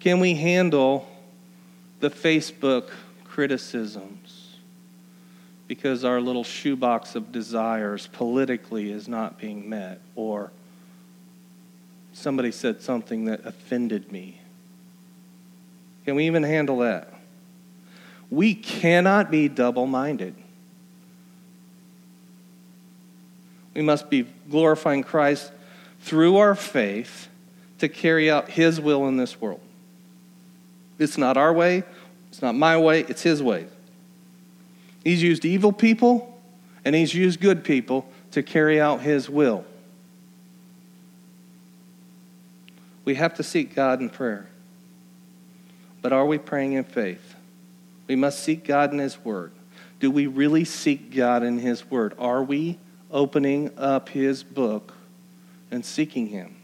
Can 0.00 0.18
we 0.18 0.34
handle 0.34 1.08
the 2.00 2.10
Facebook 2.10 2.90
criticisms 3.24 4.21
because 5.68 6.04
our 6.04 6.20
little 6.20 6.44
shoebox 6.44 7.14
of 7.14 7.32
desires 7.32 8.08
politically 8.12 8.90
is 8.90 9.08
not 9.08 9.38
being 9.38 9.68
met 9.68 10.00
or 10.14 10.50
somebody 12.12 12.52
said 12.52 12.82
something 12.82 13.26
that 13.26 13.44
offended 13.46 14.12
me? 14.12 14.40
Can 16.04 16.14
we 16.14 16.26
even 16.26 16.42
handle 16.42 16.78
that? 16.78 17.12
We 18.30 18.54
cannot 18.54 19.30
be 19.30 19.48
double 19.48 19.86
minded. 19.86 20.34
We 23.74 23.82
must 23.82 24.10
be 24.10 24.26
glorifying 24.50 25.02
Christ 25.02 25.52
through 26.00 26.36
our 26.36 26.54
faith 26.54 27.28
to 27.78 27.88
carry 27.88 28.30
out 28.30 28.50
His 28.50 28.80
will 28.80 29.06
in 29.08 29.16
this 29.16 29.40
world. 29.40 29.60
It's 30.98 31.16
not 31.16 31.36
our 31.36 31.52
way, 31.52 31.84
it's 32.30 32.42
not 32.42 32.54
my 32.54 32.76
way, 32.78 33.00
it's 33.00 33.22
His 33.22 33.42
way. 33.42 33.66
He's 35.04 35.22
used 35.22 35.44
evil 35.44 35.72
people 35.72 36.40
and 36.84 36.94
He's 36.94 37.14
used 37.14 37.40
good 37.40 37.64
people 37.64 38.06
to 38.32 38.42
carry 38.42 38.80
out 38.80 39.00
His 39.00 39.28
will. 39.28 39.64
We 43.04 43.14
have 43.16 43.34
to 43.34 43.42
seek 43.42 43.74
God 43.74 44.00
in 44.00 44.10
prayer. 44.10 44.48
But 46.00 46.12
are 46.12 46.26
we 46.26 46.38
praying 46.38 46.74
in 46.74 46.84
faith? 46.84 47.34
We 48.06 48.16
must 48.16 48.40
seek 48.40 48.64
God 48.64 48.92
in 48.92 48.98
His 48.98 49.24
Word. 49.24 49.52
Do 50.00 50.10
we 50.10 50.26
really 50.26 50.64
seek 50.64 51.14
God 51.14 51.42
in 51.42 51.58
His 51.58 51.88
Word? 51.90 52.14
Are 52.18 52.42
we 52.42 52.78
opening 53.10 53.70
up 53.76 54.08
His 54.08 54.42
book 54.42 54.94
and 55.70 55.84
seeking 55.84 56.26
Him? 56.28 56.56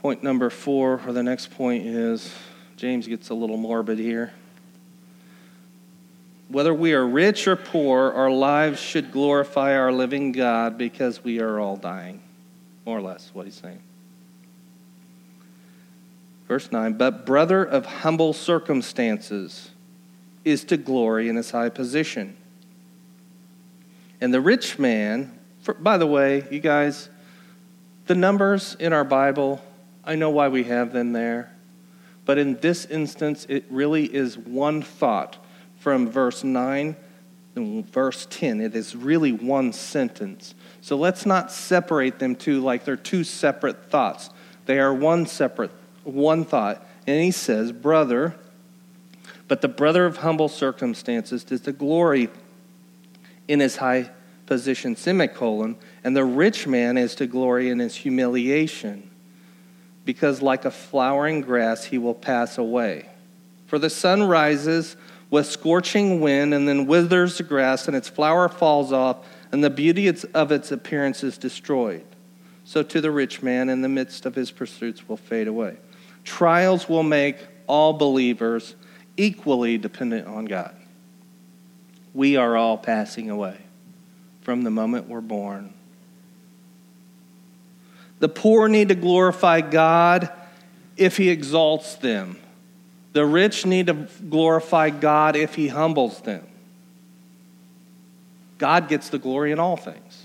Point 0.00 0.22
number 0.22 0.48
four, 0.48 1.00
or 1.04 1.12
the 1.12 1.24
next 1.24 1.50
point, 1.50 1.84
is 1.84 2.32
James 2.76 3.08
gets 3.08 3.30
a 3.30 3.34
little 3.34 3.56
morbid 3.56 3.98
here. 3.98 4.32
Whether 6.48 6.72
we 6.72 6.94
are 6.94 7.06
rich 7.06 7.46
or 7.46 7.56
poor, 7.56 8.10
our 8.12 8.30
lives 8.30 8.80
should 8.80 9.12
glorify 9.12 9.76
our 9.76 9.92
living 9.92 10.32
God 10.32 10.78
because 10.78 11.22
we 11.22 11.40
are 11.40 11.60
all 11.60 11.76
dying. 11.76 12.22
More 12.86 12.98
or 12.98 13.02
less, 13.02 13.30
what 13.34 13.44
he's 13.44 13.54
saying. 13.54 13.82
Verse 16.46 16.72
9, 16.72 16.94
but 16.94 17.26
brother 17.26 17.62
of 17.62 17.84
humble 17.84 18.32
circumstances 18.32 19.70
is 20.44 20.64
to 20.64 20.78
glory 20.78 21.28
in 21.28 21.36
his 21.36 21.50
high 21.50 21.68
position. 21.68 22.34
And 24.20 24.32
the 24.32 24.40
rich 24.40 24.78
man, 24.78 25.38
for, 25.60 25.74
by 25.74 25.98
the 25.98 26.06
way, 26.06 26.46
you 26.50 26.60
guys, 26.60 27.10
the 28.06 28.14
numbers 28.14 28.74
in 28.80 28.94
our 28.94 29.04
Bible 29.04 29.62
I 30.08 30.14
know 30.14 30.30
why 30.30 30.48
we 30.48 30.64
have 30.64 30.94
them 30.94 31.12
there. 31.12 31.52
But 32.24 32.38
in 32.38 32.58
this 32.60 32.86
instance, 32.86 33.44
it 33.50 33.66
really 33.68 34.04
is 34.04 34.38
one 34.38 34.80
thought 34.80 35.36
from 35.78 36.08
verse 36.08 36.44
9 36.44 36.96
and 37.54 37.86
verse 37.86 38.26
10. 38.30 38.60
It 38.60 38.74
is 38.74 38.94
really 38.96 39.32
one 39.32 39.72
sentence. 39.72 40.54
So 40.80 40.96
let's 40.96 41.26
not 41.26 41.52
separate 41.52 42.18
them 42.18 42.36
two 42.36 42.60
like 42.60 42.84
they're 42.84 42.96
two 42.96 43.24
separate 43.24 43.90
thoughts. 43.90 44.30
They 44.66 44.78
are 44.78 44.92
one 44.92 45.26
separate, 45.26 45.70
one 46.04 46.44
thought. 46.44 46.86
And 47.06 47.22
he 47.22 47.30
says, 47.30 47.72
Brother, 47.72 48.34
But 49.46 49.60
the 49.60 49.68
brother 49.68 50.04
of 50.04 50.18
humble 50.18 50.48
circumstances 50.48 51.44
does 51.44 51.62
the 51.62 51.72
glory 51.72 52.28
in 53.48 53.60
his 53.60 53.76
high 53.76 54.10
position, 54.48 54.96
semicolon, 54.96 55.76
and 56.04 56.16
the 56.16 56.24
rich 56.24 56.66
man 56.66 56.96
is 56.96 57.14
to 57.16 57.26
glory 57.26 57.68
in 57.68 57.78
his 57.78 57.94
humiliation, 57.94 59.10
because 60.04 60.40
like 60.40 60.64
a 60.64 60.70
flowering 60.70 61.42
grass 61.42 61.84
he 61.84 61.98
will 61.98 62.14
pass 62.14 62.56
away. 62.56 63.08
For 63.66 63.78
the 63.78 63.90
sun 63.90 64.22
rises 64.22 64.96
with 65.30 65.46
scorching 65.46 66.20
wind 66.20 66.54
and 66.54 66.66
then 66.66 66.86
withers 66.86 67.38
the 67.38 67.42
grass, 67.42 67.86
and 67.86 67.96
its 67.96 68.08
flower 68.08 68.48
falls 68.48 68.92
off, 68.92 69.26
and 69.52 69.62
the 69.62 69.70
beauty 69.70 70.08
of 70.08 70.52
its 70.52 70.72
appearance 70.72 71.22
is 71.22 71.38
destroyed. 71.38 72.04
So 72.64 72.82
to 72.82 73.00
the 73.00 73.10
rich 73.10 73.42
man 73.42 73.68
in 73.68 73.82
the 73.82 73.88
midst 73.88 74.26
of 74.26 74.34
his 74.34 74.50
pursuits 74.50 75.08
will 75.08 75.16
fade 75.16 75.48
away. 75.48 75.76
Trials 76.24 76.88
will 76.88 77.02
make 77.02 77.36
all 77.66 77.94
believers 77.94 78.74
equally 79.16 79.78
dependent 79.78 80.26
on 80.26 80.44
God. 80.44 80.74
We 82.14 82.36
are 82.36 82.56
all 82.56 82.76
passing 82.76 83.30
away 83.30 83.58
from 84.42 84.62
the 84.62 84.70
moment 84.70 85.08
we're 85.08 85.20
born. 85.20 85.72
The 88.18 88.28
poor 88.28 88.68
need 88.68 88.88
to 88.88 88.94
glorify 88.94 89.60
God 89.60 90.30
if 90.96 91.16
he 91.16 91.28
exalts 91.28 91.94
them. 91.94 92.38
The 93.18 93.26
rich 93.26 93.66
need 93.66 93.88
to 93.88 94.06
glorify 94.30 94.90
God 94.90 95.34
if 95.34 95.56
he 95.56 95.66
humbles 95.66 96.20
them. 96.20 96.46
God 98.58 98.88
gets 98.88 99.08
the 99.08 99.18
glory 99.18 99.50
in 99.50 99.58
all 99.58 99.76
things. 99.76 100.24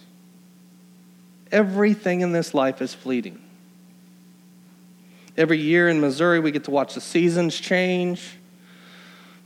Everything 1.51 2.21
in 2.21 2.33
this 2.33 2.53
life 2.53 2.83
is 2.83 2.93
fleeting. 2.93 3.41
Every 5.35 5.57
year 5.57 5.89
in 5.89 6.01
Missouri, 6.01 6.39
we 6.39 6.51
get 6.51 6.65
to 6.65 6.71
watch 6.71 6.93
the 6.93 7.01
seasons 7.01 7.59
change. 7.59 8.37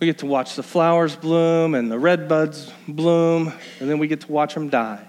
We 0.01 0.07
get 0.07 0.17
to 0.17 0.25
watch 0.25 0.55
the 0.57 0.63
flowers 0.63 1.15
bloom 1.15 1.73
and 1.73 1.89
the 1.89 1.97
red 1.97 2.27
buds 2.27 2.69
bloom, 2.85 3.53
and 3.79 3.89
then 3.89 3.97
we 3.97 4.09
get 4.09 4.19
to 4.19 4.29
watch 4.29 4.55
them 4.55 4.67
die. 4.67 5.07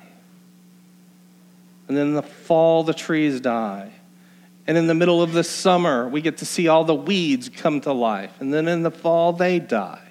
And 1.89 1.97
then 1.97 2.07
in 2.07 2.15
the 2.15 2.23
fall, 2.23 2.85
the 2.85 2.95
trees 2.95 3.41
die. 3.41 3.91
And 4.69 4.77
in 4.77 4.87
the 4.87 4.95
middle 4.95 5.23
of 5.23 5.33
the 5.33 5.43
summer, 5.43 6.07
we 6.07 6.21
get 6.21 6.37
to 6.39 6.45
see 6.45 6.69
all 6.69 6.85
the 6.85 6.95
weeds 6.95 7.49
come 7.49 7.81
to 7.81 7.93
life. 7.95 8.39
And 8.39 8.53
then 8.53 8.69
in 8.69 8.83
the 8.83 8.91
fall, 8.91 9.33
they 9.33 9.59
die. 9.59 10.07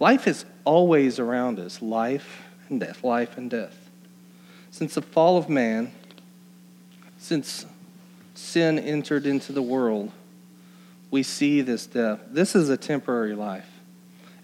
Life 0.00 0.26
is 0.26 0.44
always 0.64 1.20
around 1.20 1.60
us 1.60 1.80
life 1.80 2.42
and 2.68 2.80
death, 2.80 3.04
life 3.04 3.38
and 3.38 3.48
death. 3.48 3.88
Since 4.72 4.96
the 4.96 5.02
fall 5.02 5.38
of 5.38 5.48
man, 5.48 5.92
since 7.16 7.64
sin 8.34 8.80
entered 8.80 9.24
into 9.24 9.52
the 9.52 9.62
world, 9.62 10.10
we 11.12 11.22
see 11.22 11.60
this 11.60 11.86
death. 11.86 12.18
This 12.28 12.56
is 12.56 12.70
a 12.70 12.76
temporary 12.76 13.36
life. 13.36 13.70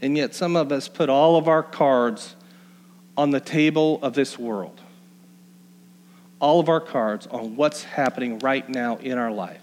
And 0.00 0.16
yet, 0.16 0.36
some 0.36 0.54
of 0.54 0.70
us 0.70 0.86
put 0.86 1.08
all 1.08 1.36
of 1.36 1.48
our 1.48 1.64
cards 1.64 2.36
on 3.16 3.32
the 3.32 3.40
table 3.40 3.98
of 4.02 4.14
this 4.14 4.38
world 4.38 4.79
all 6.40 6.58
of 6.58 6.68
our 6.68 6.80
cards 6.80 7.26
on 7.26 7.54
what's 7.54 7.84
happening 7.84 8.38
right 8.38 8.66
now 8.68 8.96
in 8.96 9.18
our 9.18 9.30
life, 9.30 9.62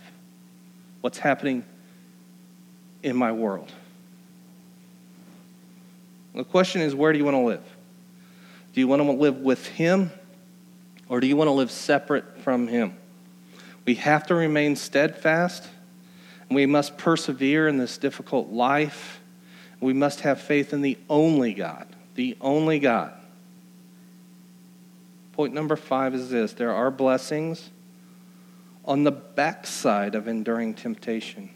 what's 1.01 1.17
happening 1.17 1.65
in 3.01 3.15
my 3.15 3.31
world. 3.31 3.71
The 6.35 6.43
question 6.43 6.81
is 6.81 6.93
where 6.93 7.11
do 7.11 7.17
you 7.17 7.25
want 7.25 7.35
to 7.35 7.41
live? 7.41 7.63
Do 8.73 8.79
you 8.79 8.87
want 8.87 9.01
to 9.01 9.11
live 9.11 9.37
with 9.37 9.65
Him 9.65 10.11
or 11.09 11.19
do 11.19 11.25
you 11.25 11.35
want 11.35 11.47
to 11.47 11.53
live 11.53 11.71
separate 11.71 12.41
from 12.41 12.67
Him? 12.67 12.95
We 13.85 13.95
have 13.95 14.27
to 14.27 14.35
remain 14.35 14.75
steadfast 14.75 15.67
and 16.47 16.55
we 16.55 16.67
must 16.67 16.97
persevere 16.97 17.67
in 17.67 17.77
this 17.77 17.97
difficult 17.97 18.51
life. 18.51 19.19
We 19.79 19.93
must 19.93 20.21
have 20.21 20.39
faith 20.39 20.73
in 20.73 20.81
the 20.81 20.97
only 21.09 21.53
God, 21.53 21.87
the 22.13 22.37
only 22.39 22.77
God 22.77 23.16
Point 25.37 25.53
number 25.53 25.75
five 25.75 26.15
is 26.15 26.31
this 26.31 26.53
there 26.53 26.73
are 26.73 26.89
blessings 26.89 27.69
on 28.83 29.03
the 29.03 29.11
backside 29.11 30.15
of 30.15 30.27
enduring 30.27 30.73
temptation 30.73 31.51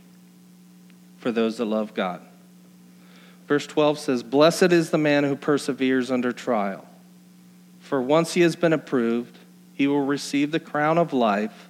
for 1.17 1.31
those 1.31 1.57
that 1.57 1.65
love 1.65 1.95
God. 1.95 2.21
Verse 3.47 3.65
12 3.65 3.97
says, 3.97 4.21
Blessed 4.21 4.71
is 4.71 4.91
the 4.91 4.99
man 4.99 5.23
who 5.23 5.35
perseveres 5.35 6.11
under 6.11 6.31
trial. 6.31 6.85
For 7.79 7.99
once 7.99 8.35
he 8.35 8.41
has 8.41 8.55
been 8.55 8.71
approved, 8.71 9.39
he 9.73 9.87
will 9.87 10.05
receive 10.05 10.51
the 10.51 10.59
crown 10.59 10.99
of 10.99 11.11
life 11.11 11.67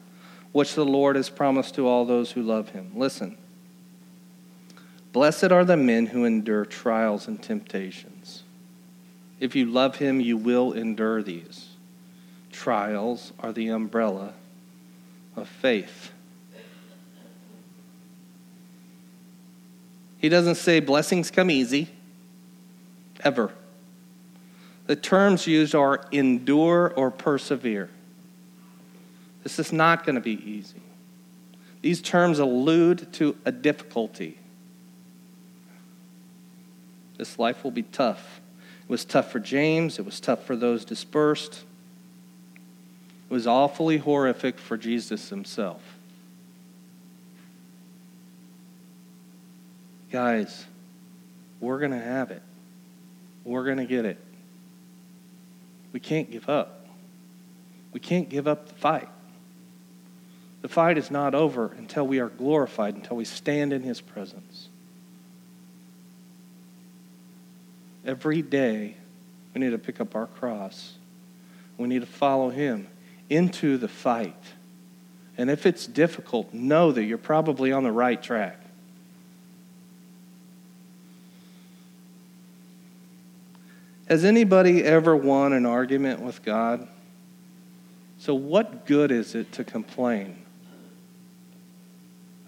which 0.52 0.76
the 0.76 0.86
Lord 0.86 1.16
has 1.16 1.30
promised 1.30 1.76
to 1.76 1.88
all 1.88 2.04
those 2.04 2.32
who 2.32 2.44
love 2.44 2.70
him. 2.70 2.92
Listen. 2.94 3.38
Blessed 5.14 5.54
are 5.54 5.64
the 5.64 5.78
men 5.78 6.08
who 6.08 6.26
endure 6.26 6.66
trials 6.66 7.30
and 7.30 7.42
temptations. 7.42 8.44
If 9.40 9.56
you 9.56 9.66
love 9.66 9.96
him, 9.96 10.20
you 10.20 10.36
will 10.36 10.74
endure 10.74 11.24
these 11.24 11.71
trials 12.62 13.34
are 13.40 13.52
the 13.52 13.70
umbrella 13.70 14.34
of 15.36 15.48
faith. 15.48 16.12
He 20.20 20.30
doesn't 20.30 20.56
say 20.56 20.80
blessings 20.80 21.32
come 21.32 21.50
easy, 21.50 21.90
ever. 23.24 23.52
The 24.86 24.96
terms 24.96 25.48
used 25.48 25.74
are 25.74 26.06
endure 26.12 26.94
or 26.96 27.10
persevere. 27.10 27.90
This 29.42 29.58
is 29.58 29.74
not 29.74 30.06
going 30.06 30.14
to 30.16 30.22
be 30.22 30.40
easy. 30.48 30.84
These 31.82 32.04
terms 32.04 32.38
allude 32.38 33.12
to 33.14 33.36
a 33.44 33.52
difficulty. 33.52 34.38
This 37.18 37.40
life 37.40 37.64
will 37.64 37.72
be 37.72 37.84
tough. 37.84 38.40
It 38.84 38.90
was 38.90 39.04
tough 39.04 39.32
for 39.32 39.40
James, 39.40 39.98
it 39.98 40.06
was 40.06 40.20
tough 40.20 40.44
for 40.46 40.56
those 40.56 40.86
dispersed 40.86 41.64
was 43.32 43.48
awfully 43.48 43.98
horrific 43.98 44.60
for 44.60 44.76
Jesus 44.76 45.30
himself. 45.30 45.82
Guys, 50.12 50.66
we're 51.62 51.80
going 51.80 51.92
to 51.92 51.98
have 51.98 52.32
it. 52.32 52.42
We're 53.46 53.64
going 53.64 53.78
to 53.78 53.86
get 53.86 54.04
it. 54.04 54.18
We 55.94 56.02
can't 56.02 56.30
give 56.30 56.50
up. 56.50 56.86
We 57.94 58.02
can't 58.02 58.28
give 58.28 58.50
up 58.50 58.68
the 58.68 58.76
fight. 58.76 59.08
The 60.62 60.68
fight 60.68 60.98
is 60.98 61.10
not 61.10 61.34
over 61.34 61.72
until 61.78 62.06
we 62.06 62.20
are 62.20 62.30
glorified, 62.30 62.96
until 62.96 63.16
we 63.16 63.26
stand 63.26 63.72
in 63.72 63.82
his 63.82 64.02
presence. 64.02 64.68
Every 68.06 68.42
day, 68.42 68.98
we 69.54 69.62
need 69.62 69.70
to 69.70 69.78
pick 69.78 70.02
up 70.02 70.18
our 70.18 70.28
cross. 70.28 70.96
We 71.78 71.88
need 71.88 72.02
to 72.02 72.08
follow 72.08 72.50
him 72.50 72.88
into 73.32 73.78
the 73.78 73.88
fight. 73.88 74.36
And 75.38 75.50
if 75.50 75.66
it's 75.66 75.88
difficult, 75.88 76.54
know 76.54 76.92
that 76.92 77.04
you're 77.06 77.18
probably 77.18 77.72
on 77.72 77.84
the 77.84 77.92
right 77.92 78.22
track. 78.22 78.60
Has 84.08 84.26
anybody 84.26 84.84
ever 84.84 85.16
won 85.16 85.54
an 85.54 85.66
argument 85.66 86.20
with 86.20 86.44
God? 86.44 86.86
So, 88.20 88.36
what 88.36 88.86
good 88.86 89.10
is 89.10 89.34
it 89.36 89.54
to 89.54 89.64
complain 89.64 90.36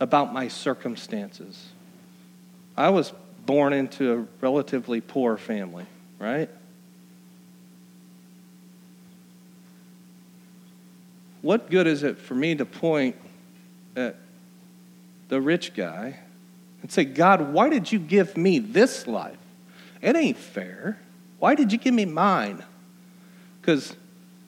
about 0.02 0.34
my 0.34 0.50
circumstances? 0.50 1.70
I 2.76 2.90
was 2.90 3.14
born 3.46 3.72
into 3.72 4.12
a 4.14 4.28
relatively 4.42 5.00
poor 5.00 5.38
family, 5.38 5.86
right? 6.20 6.50
What 11.44 11.70
good 11.70 11.86
is 11.86 12.02
it 12.02 12.18
for 12.18 12.34
me 12.34 12.56
to 12.56 12.66
point 12.66 13.16
at 13.96 14.16
the 15.28 15.40
rich 15.40 15.76
guy 15.76 16.18
and 16.82 16.92
say, 16.92 17.04
God, 17.04 17.54
why 17.54 17.70
did 17.70 17.92
you 17.92 18.00
give 18.00 18.36
me 18.36 18.60
this 18.60 19.06
life? 19.06 19.38
It 20.02 20.16
ain't 20.16 20.38
fair. 20.38 20.98
Why 21.40 21.54
did 21.54 21.72
you 21.72 21.78
give 21.78 21.94
me 21.94 22.06
mine? 22.06 22.64
Because 23.60 23.96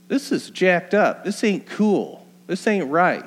this 0.07 0.31
is 0.31 0.49
jacked 0.49 0.93
up. 0.93 1.25
This 1.25 1.43
ain't 1.43 1.67
cool. 1.67 2.25
This 2.47 2.65
ain't 2.65 2.89
right. 2.89 3.25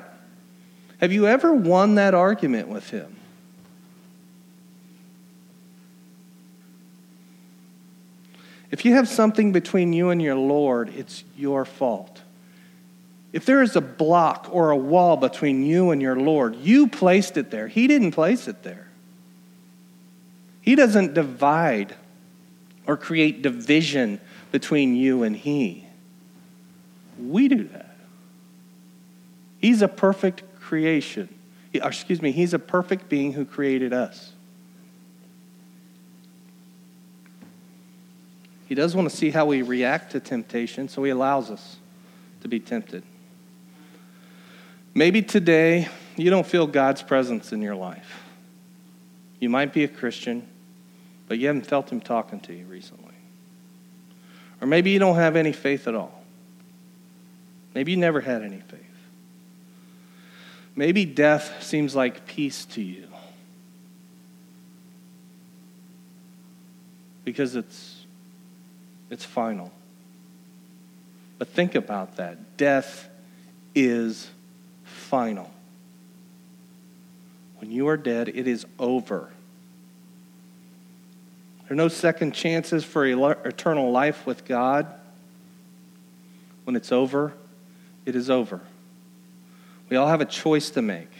Have 0.99 1.11
you 1.11 1.27
ever 1.27 1.53
won 1.53 1.95
that 1.95 2.15
argument 2.15 2.69
with 2.69 2.89
him? 2.89 3.15
If 8.71 8.83
you 8.83 8.93
have 8.93 9.07
something 9.07 9.51
between 9.51 9.93
you 9.93 10.09
and 10.09 10.21
your 10.21 10.35
Lord, 10.35 10.89
it's 10.89 11.23
your 11.37 11.65
fault. 11.65 12.21
If 13.31 13.45
there 13.45 13.61
is 13.61 13.75
a 13.75 13.81
block 13.81 14.49
or 14.51 14.71
a 14.71 14.77
wall 14.77 15.15
between 15.15 15.63
you 15.63 15.91
and 15.91 16.01
your 16.01 16.15
Lord, 16.15 16.55
you 16.55 16.87
placed 16.87 17.37
it 17.37 17.51
there. 17.51 17.67
He 17.67 17.87
didn't 17.87 18.11
place 18.11 18.47
it 18.47 18.63
there. 18.63 18.87
He 20.61 20.75
doesn't 20.75 21.13
divide 21.13 21.95
or 22.87 22.97
create 22.97 23.41
division 23.41 24.19
between 24.51 24.95
you 24.95 25.23
and 25.23 25.35
He. 25.35 25.85
We 27.19 27.47
do 27.47 27.65
that. 27.65 27.95
He's 29.59 29.81
a 29.81 29.87
perfect 29.87 30.43
creation. 30.59 31.29
excuse 31.73 32.21
me, 32.21 32.31
He's 32.31 32.53
a 32.53 32.59
perfect 32.59 33.09
being 33.09 33.33
who 33.33 33.45
created 33.45 33.93
us. 33.93 34.33
He 38.67 38.75
does 38.75 38.95
want 38.95 39.09
to 39.09 39.15
see 39.15 39.31
how 39.31 39.45
we 39.45 39.61
react 39.61 40.11
to 40.11 40.19
temptation, 40.19 40.87
so 40.87 41.03
He 41.03 41.11
allows 41.11 41.51
us 41.51 41.77
to 42.41 42.47
be 42.47 42.59
tempted. 42.59 43.03
Maybe 44.93 45.21
today 45.21 45.87
you 46.17 46.29
don't 46.29 46.45
feel 46.45 46.67
God's 46.67 47.01
presence 47.01 47.53
in 47.53 47.61
your 47.61 47.75
life. 47.75 48.23
You 49.39 49.49
might 49.49 49.73
be 49.73 49.83
a 49.83 49.87
Christian, 49.87 50.47
but 51.27 51.39
you 51.39 51.47
haven't 51.47 51.65
felt 51.65 51.89
Him 51.89 52.01
talking 52.01 52.39
to 52.41 52.53
you 52.53 52.65
recently. 52.65 53.13
Or 54.61 54.67
maybe 54.67 54.91
you 54.91 54.99
don't 54.99 55.15
have 55.15 55.35
any 55.35 55.53
faith 55.53 55.87
at 55.87 55.95
all. 55.95 56.23
Maybe 57.73 57.91
you 57.91 57.97
never 57.97 58.19
had 58.19 58.41
any 58.43 58.59
faith. 58.59 58.79
Maybe 60.75 61.05
death 61.05 61.63
seems 61.63 61.95
like 61.95 62.25
peace 62.25 62.65
to 62.65 62.81
you 62.81 63.07
because 67.23 67.55
it's, 67.55 68.05
it's 69.09 69.23
final. 69.23 69.71
But 71.37 71.47
think 71.49 71.75
about 71.75 72.15
that. 72.17 72.57
Death 72.57 73.07
is 73.75 74.29
final. 75.09 75.49
When 77.57 77.71
you 77.71 77.87
are 77.87 77.97
dead, 77.97 78.29
it 78.29 78.47
is 78.47 78.65
over. 78.77 79.29
There 81.63 81.73
are 81.73 81.75
no 81.75 81.87
second 81.87 82.33
chances 82.33 82.85
for 82.85 83.05
eternal 83.05 83.91
life 83.91 84.25
with 84.25 84.45
God. 84.45 84.87
When 86.63 86.75
it's 86.75 86.91
over, 86.91 87.33
it 88.05 88.15
is 88.15 88.29
over. 88.29 88.61
We 89.89 89.97
all 89.97 90.07
have 90.07 90.21
a 90.21 90.25
choice 90.25 90.69
to 90.71 90.83
make. 90.83 91.11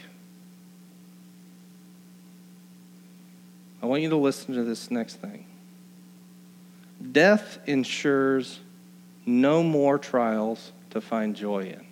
I 3.82 3.86
want 3.86 4.02
you 4.02 4.10
to 4.10 4.16
listen 4.16 4.54
to 4.54 4.62
this 4.62 4.90
next 4.90 5.16
thing. 5.16 5.46
Death 7.12 7.58
ensures 7.66 8.60
no 9.26 9.62
more 9.64 9.98
trials 9.98 10.70
to 10.90 11.00
find 11.00 11.34
joy 11.34 11.64
in. 11.64 11.89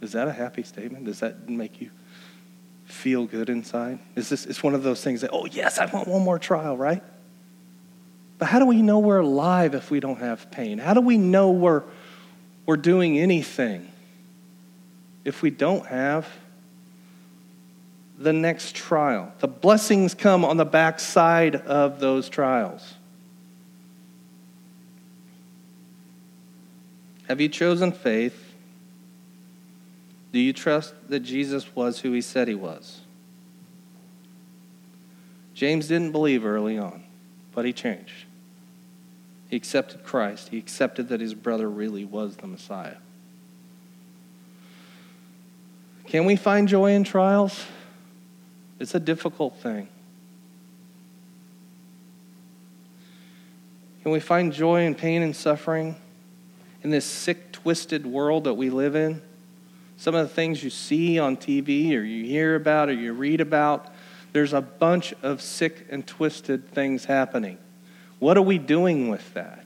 Is 0.00 0.12
that 0.12 0.28
a 0.28 0.32
happy 0.32 0.62
statement? 0.62 1.04
Does 1.06 1.20
that 1.20 1.48
make 1.48 1.80
you 1.80 1.90
feel 2.84 3.26
good 3.26 3.48
inside? 3.48 3.98
Is 4.14 4.28
this 4.28 4.46
it's 4.46 4.62
one 4.62 4.74
of 4.74 4.82
those 4.82 5.02
things 5.02 5.22
that, 5.22 5.30
oh 5.32 5.46
yes, 5.46 5.78
I 5.78 5.86
want 5.86 6.08
one 6.08 6.22
more 6.22 6.38
trial, 6.38 6.76
right? 6.76 7.02
But 8.38 8.46
how 8.46 8.58
do 8.58 8.66
we 8.66 8.82
know 8.82 8.98
we're 8.98 9.20
alive 9.20 9.74
if 9.74 9.90
we 9.90 10.00
don't 10.00 10.20
have 10.20 10.50
pain? 10.50 10.78
How 10.78 10.94
do 10.94 11.00
we 11.00 11.16
know 11.16 11.50
we're, 11.50 11.82
we're 12.66 12.76
doing 12.76 13.18
anything 13.18 13.90
if 15.24 15.42
we 15.42 15.50
don't 15.50 15.86
have 15.86 16.28
the 18.18 18.34
next 18.34 18.76
trial? 18.76 19.32
The 19.38 19.48
blessings 19.48 20.14
come 20.14 20.44
on 20.44 20.58
the 20.58 20.66
backside 20.66 21.56
of 21.56 21.98
those 21.98 22.28
trials. 22.28 22.94
Have 27.28 27.40
you 27.40 27.48
chosen 27.48 27.90
faith? 27.90 28.45
Do 30.32 30.38
you 30.38 30.52
trust 30.52 30.94
that 31.08 31.20
Jesus 31.20 31.74
was 31.74 32.00
who 32.00 32.12
he 32.12 32.20
said 32.20 32.48
he 32.48 32.54
was? 32.54 33.00
James 35.54 35.88
didn't 35.88 36.12
believe 36.12 36.44
early 36.44 36.76
on, 36.76 37.02
but 37.54 37.64
he 37.64 37.72
changed. 37.72 38.26
He 39.48 39.56
accepted 39.56 40.04
Christ. 40.04 40.48
He 40.50 40.58
accepted 40.58 41.08
that 41.08 41.20
his 41.20 41.32
brother 41.32 41.70
really 41.70 42.04
was 42.04 42.36
the 42.36 42.46
Messiah. 42.46 42.96
Can 46.06 46.24
we 46.24 46.36
find 46.36 46.68
joy 46.68 46.92
in 46.92 47.04
trials? 47.04 47.64
It's 48.78 48.94
a 48.94 49.00
difficult 49.00 49.56
thing. 49.58 49.88
Can 54.02 54.12
we 54.12 54.20
find 54.20 54.52
joy 54.52 54.82
in 54.82 54.94
pain 54.94 55.22
and 55.22 55.34
suffering 55.34 55.96
in 56.82 56.90
this 56.90 57.04
sick, 57.04 57.50
twisted 57.50 58.06
world 58.06 58.44
that 58.44 58.54
we 58.54 58.70
live 58.70 58.94
in? 58.94 59.20
Some 59.96 60.14
of 60.14 60.28
the 60.28 60.34
things 60.34 60.62
you 60.62 60.70
see 60.70 61.18
on 61.18 61.36
TV 61.36 61.96
or 61.96 62.02
you 62.02 62.24
hear 62.24 62.54
about 62.54 62.88
or 62.88 62.92
you 62.92 63.12
read 63.12 63.40
about, 63.40 63.92
there's 64.32 64.52
a 64.52 64.60
bunch 64.60 65.14
of 65.22 65.40
sick 65.40 65.86
and 65.90 66.06
twisted 66.06 66.70
things 66.70 67.06
happening. 67.06 67.58
What 68.18 68.36
are 68.36 68.42
we 68.42 68.58
doing 68.58 69.08
with 69.08 69.34
that? 69.34 69.64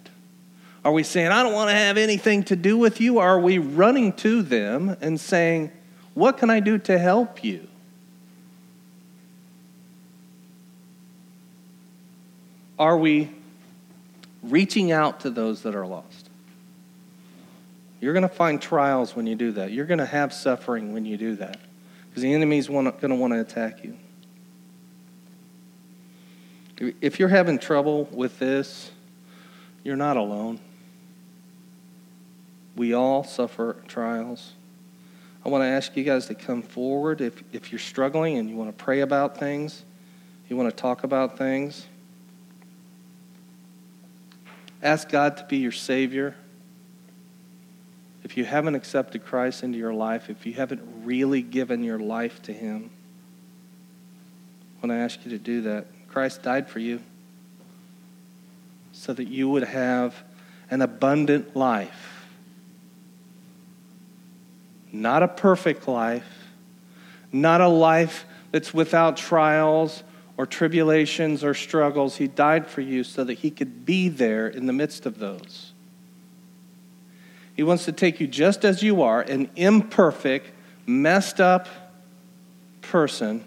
Are 0.84 0.92
we 0.92 1.02
saying, 1.02 1.28
I 1.28 1.42
don't 1.42 1.52
want 1.52 1.70
to 1.70 1.76
have 1.76 1.98
anything 1.98 2.44
to 2.44 2.56
do 2.56 2.78
with 2.78 3.00
you? 3.00 3.18
Are 3.18 3.38
we 3.38 3.58
running 3.58 4.12
to 4.14 4.42
them 4.42 4.96
and 5.00 5.20
saying, 5.20 5.72
What 6.14 6.38
can 6.38 6.48
I 6.48 6.60
do 6.60 6.78
to 6.78 6.98
help 6.98 7.44
you? 7.44 7.66
Are 12.78 12.96
we 12.96 13.30
reaching 14.42 14.90
out 14.90 15.20
to 15.20 15.30
those 15.30 15.62
that 15.64 15.74
are 15.74 15.86
lost? 15.86 16.29
You're 18.00 18.14
going 18.14 18.22
to 18.22 18.28
find 18.28 18.60
trials 18.60 19.14
when 19.14 19.26
you 19.26 19.34
do 19.34 19.52
that. 19.52 19.72
You're 19.72 19.86
going 19.86 19.98
to 19.98 20.06
have 20.06 20.32
suffering 20.32 20.92
when 20.92 21.04
you 21.04 21.16
do 21.16 21.36
that 21.36 21.58
because 22.08 22.22
the 22.22 22.32
enemy's 22.32 22.68
going 22.68 22.90
to 22.90 23.14
want 23.14 23.32
to 23.34 23.40
attack 23.40 23.84
you. 23.84 23.96
If 27.00 27.18
you're 27.18 27.28
having 27.28 27.58
trouble 27.58 28.06
with 28.06 28.38
this, 28.38 28.90
you're 29.84 29.96
not 29.96 30.16
alone. 30.16 30.60
We 32.74 32.94
all 32.94 33.22
suffer 33.22 33.76
trials. 33.86 34.54
I 35.44 35.50
want 35.50 35.62
to 35.62 35.66
ask 35.66 35.94
you 35.96 36.04
guys 36.04 36.26
to 36.26 36.34
come 36.34 36.62
forward 36.62 37.20
if, 37.20 37.42
if 37.52 37.70
you're 37.70 37.78
struggling 37.78 38.38
and 38.38 38.48
you 38.48 38.56
want 38.56 38.76
to 38.76 38.84
pray 38.84 39.00
about 39.00 39.38
things, 39.38 39.84
you 40.48 40.56
want 40.56 40.70
to 40.70 40.76
talk 40.76 41.04
about 41.04 41.36
things. 41.36 41.86
Ask 44.82 45.10
God 45.10 45.36
to 45.36 45.44
be 45.44 45.58
your 45.58 45.72
Savior. 45.72 46.34
If 48.30 48.36
you 48.36 48.44
haven't 48.44 48.76
accepted 48.76 49.24
Christ 49.24 49.64
into 49.64 49.76
your 49.76 49.92
life, 49.92 50.30
if 50.30 50.46
you 50.46 50.52
haven't 50.52 50.80
really 51.04 51.42
given 51.42 51.82
your 51.82 51.98
life 51.98 52.40
to 52.42 52.52
Him, 52.52 52.90
when 54.78 54.92
I 54.92 54.98
ask 54.98 55.24
you 55.24 55.32
to 55.32 55.38
do 55.38 55.62
that. 55.62 55.86
Christ 56.06 56.40
died 56.40 56.68
for 56.68 56.78
you 56.78 57.00
so 58.92 59.12
that 59.14 59.26
you 59.26 59.48
would 59.48 59.64
have 59.64 60.14
an 60.70 60.80
abundant 60.80 61.56
life. 61.56 62.24
Not 64.92 65.24
a 65.24 65.28
perfect 65.28 65.88
life, 65.88 66.52
not 67.32 67.60
a 67.60 67.68
life 67.68 68.26
that's 68.52 68.72
without 68.72 69.16
trials 69.16 70.04
or 70.36 70.46
tribulations 70.46 71.42
or 71.42 71.52
struggles. 71.52 72.14
He 72.14 72.28
died 72.28 72.68
for 72.68 72.80
you 72.80 73.02
so 73.02 73.24
that 73.24 73.38
He 73.40 73.50
could 73.50 73.84
be 73.84 74.08
there 74.08 74.46
in 74.46 74.66
the 74.66 74.72
midst 74.72 75.04
of 75.04 75.18
those. 75.18 75.69
He 77.60 77.64
wants 77.64 77.84
to 77.84 77.92
take 77.92 78.20
you 78.20 78.26
just 78.26 78.64
as 78.64 78.82
you 78.82 79.02
are, 79.02 79.20
an 79.20 79.50
imperfect, 79.54 80.50
messed 80.86 81.42
up 81.42 81.68
person, 82.80 83.44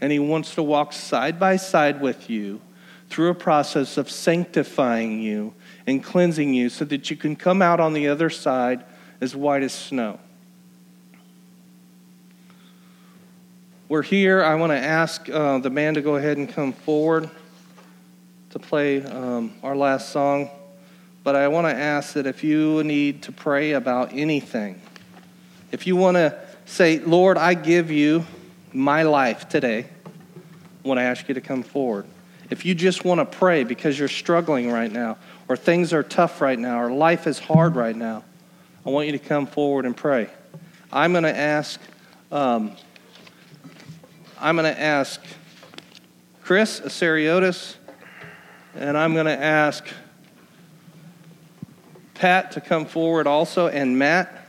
and 0.00 0.10
He 0.10 0.18
wants 0.18 0.56
to 0.56 0.62
walk 0.64 0.92
side 0.92 1.38
by 1.38 1.54
side 1.54 2.00
with 2.00 2.28
you 2.28 2.60
through 3.08 3.30
a 3.30 3.34
process 3.36 3.96
of 3.96 4.10
sanctifying 4.10 5.22
you 5.22 5.54
and 5.86 6.02
cleansing 6.02 6.52
you 6.52 6.68
so 6.68 6.84
that 6.86 7.10
you 7.10 7.16
can 7.16 7.36
come 7.36 7.62
out 7.62 7.78
on 7.78 7.92
the 7.92 8.08
other 8.08 8.28
side 8.28 8.82
as 9.20 9.36
white 9.36 9.62
as 9.62 9.72
snow. 9.72 10.18
We're 13.88 14.02
here. 14.02 14.42
I 14.42 14.56
want 14.56 14.72
to 14.72 14.78
ask 14.78 15.30
uh, 15.30 15.58
the 15.58 15.70
band 15.70 15.94
to 15.94 16.02
go 16.02 16.16
ahead 16.16 16.38
and 16.38 16.48
come 16.48 16.72
forward 16.72 17.30
to 18.50 18.58
play 18.58 19.00
um, 19.04 19.52
our 19.62 19.76
last 19.76 20.08
song. 20.08 20.50
But 21.24 21.36
I 21.36 21.48
want 21.48 21.66
to 21.66 21.74
ask 21.74 22.12
that 22.12 22.26
if 22.26 22.44
you 22.44 22.84
need 22.84 23.22
to 23.22 23.32
pray 23.32 23.72
about 23.72 24.12
anything, 24.12 24.80
if 25.72 25.86
you 25.86 25.96
want 25.96 26.18
to 26.18 26.38
say, 26.66 26.98
Lord, 26.98 27.38
I 27.38 27.54
give 27.54 27.90
you 27.90 28.26
my 28.74 29.04
life 29.04 29.48
today, 29.48 29.86
I 30.06 30.86
want 30.86 30.98
to 30.98 31.02
ask 31.02 31.26
you 31.26 31.34
to 31.34 31.40
come 31.40 31.62
forward. 31.62 32.04
If 32.50 32.66
you 32.66 32.74
just 32.74 33.06
want 33.06 33.20
to 33.20 33.24
pray 33.24 33.64
because 33.64 33.98
you're 33.98 34.06
struggling 34.06 34.70
right 34.70 34.92
now, 34.92 35.16
or 35.48 35.56
things 35.56 35.94
are 35.94 36.02
tough 36.02 36.42
right 36.42 36.58
now, 36.58 36.82
or 36.82 36.92
life 36.92 37.26
is 37.26 37.38
hard 37.38 37.74
right 37.74 37.96
now, 37.96 38.22
I 38.84 38.90
want 38.90 39.06
you 39.06 39.12
to 39.12 39.18
come 39.18 39.46
forward 39.46 39.86
and 39.86 39.96
pray. 39.96 40.28
I'm 40.92 41.12
going 41.12 41.24
to 41.24 41.34
ask. 41.34 41.80
Um, 42.30 42.72
I'm 44.38 44.56
going 44.56 44.72
to 44.72 44.78
ask 44.78 45.22
Chris 46.42 46.80
Asariotis, 46.80 47.76
and 48.74 48.98
I'm 48.98 49.14
going 49.14 49.24
to 49.24 49.42
ask 49.42 49.86
Pat 52.14 52.52
to 52.52 52.60
come 52.60 52.86
forward 52.86 53.26
also, 53.26 53.68
and 53.68 53.98
Matt 53.98 54.46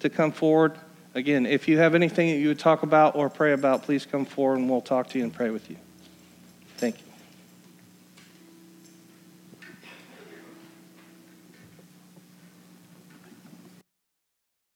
to 0.00 0.10
come 0.10 0.32
forward. 0.32 0.78
Again, 1.14 1.46
if 1.46 1.68
you 1.68 1.78
have 1.78 1.94
anything 1.94 2.30
that 2.30 2.36
you 2.36 2.48
would 2.48 2.58
talk 2.58 2.82
about 2.82 3.16
or 3.16 3.28
pray 3.28 3.52
about, 3.52 3.82
please 3.82 4.06
come 4.06 4.24
forward 4.24 4.58
and 4.58 4.70
we'll 4.70 4.80
talk 4.80 5.08
to 5.10 5.18
you 5.18 5.24
and 5.24 5.32
pray 5.32 5.50
with 5.50 5.70
you. 5.70 5.76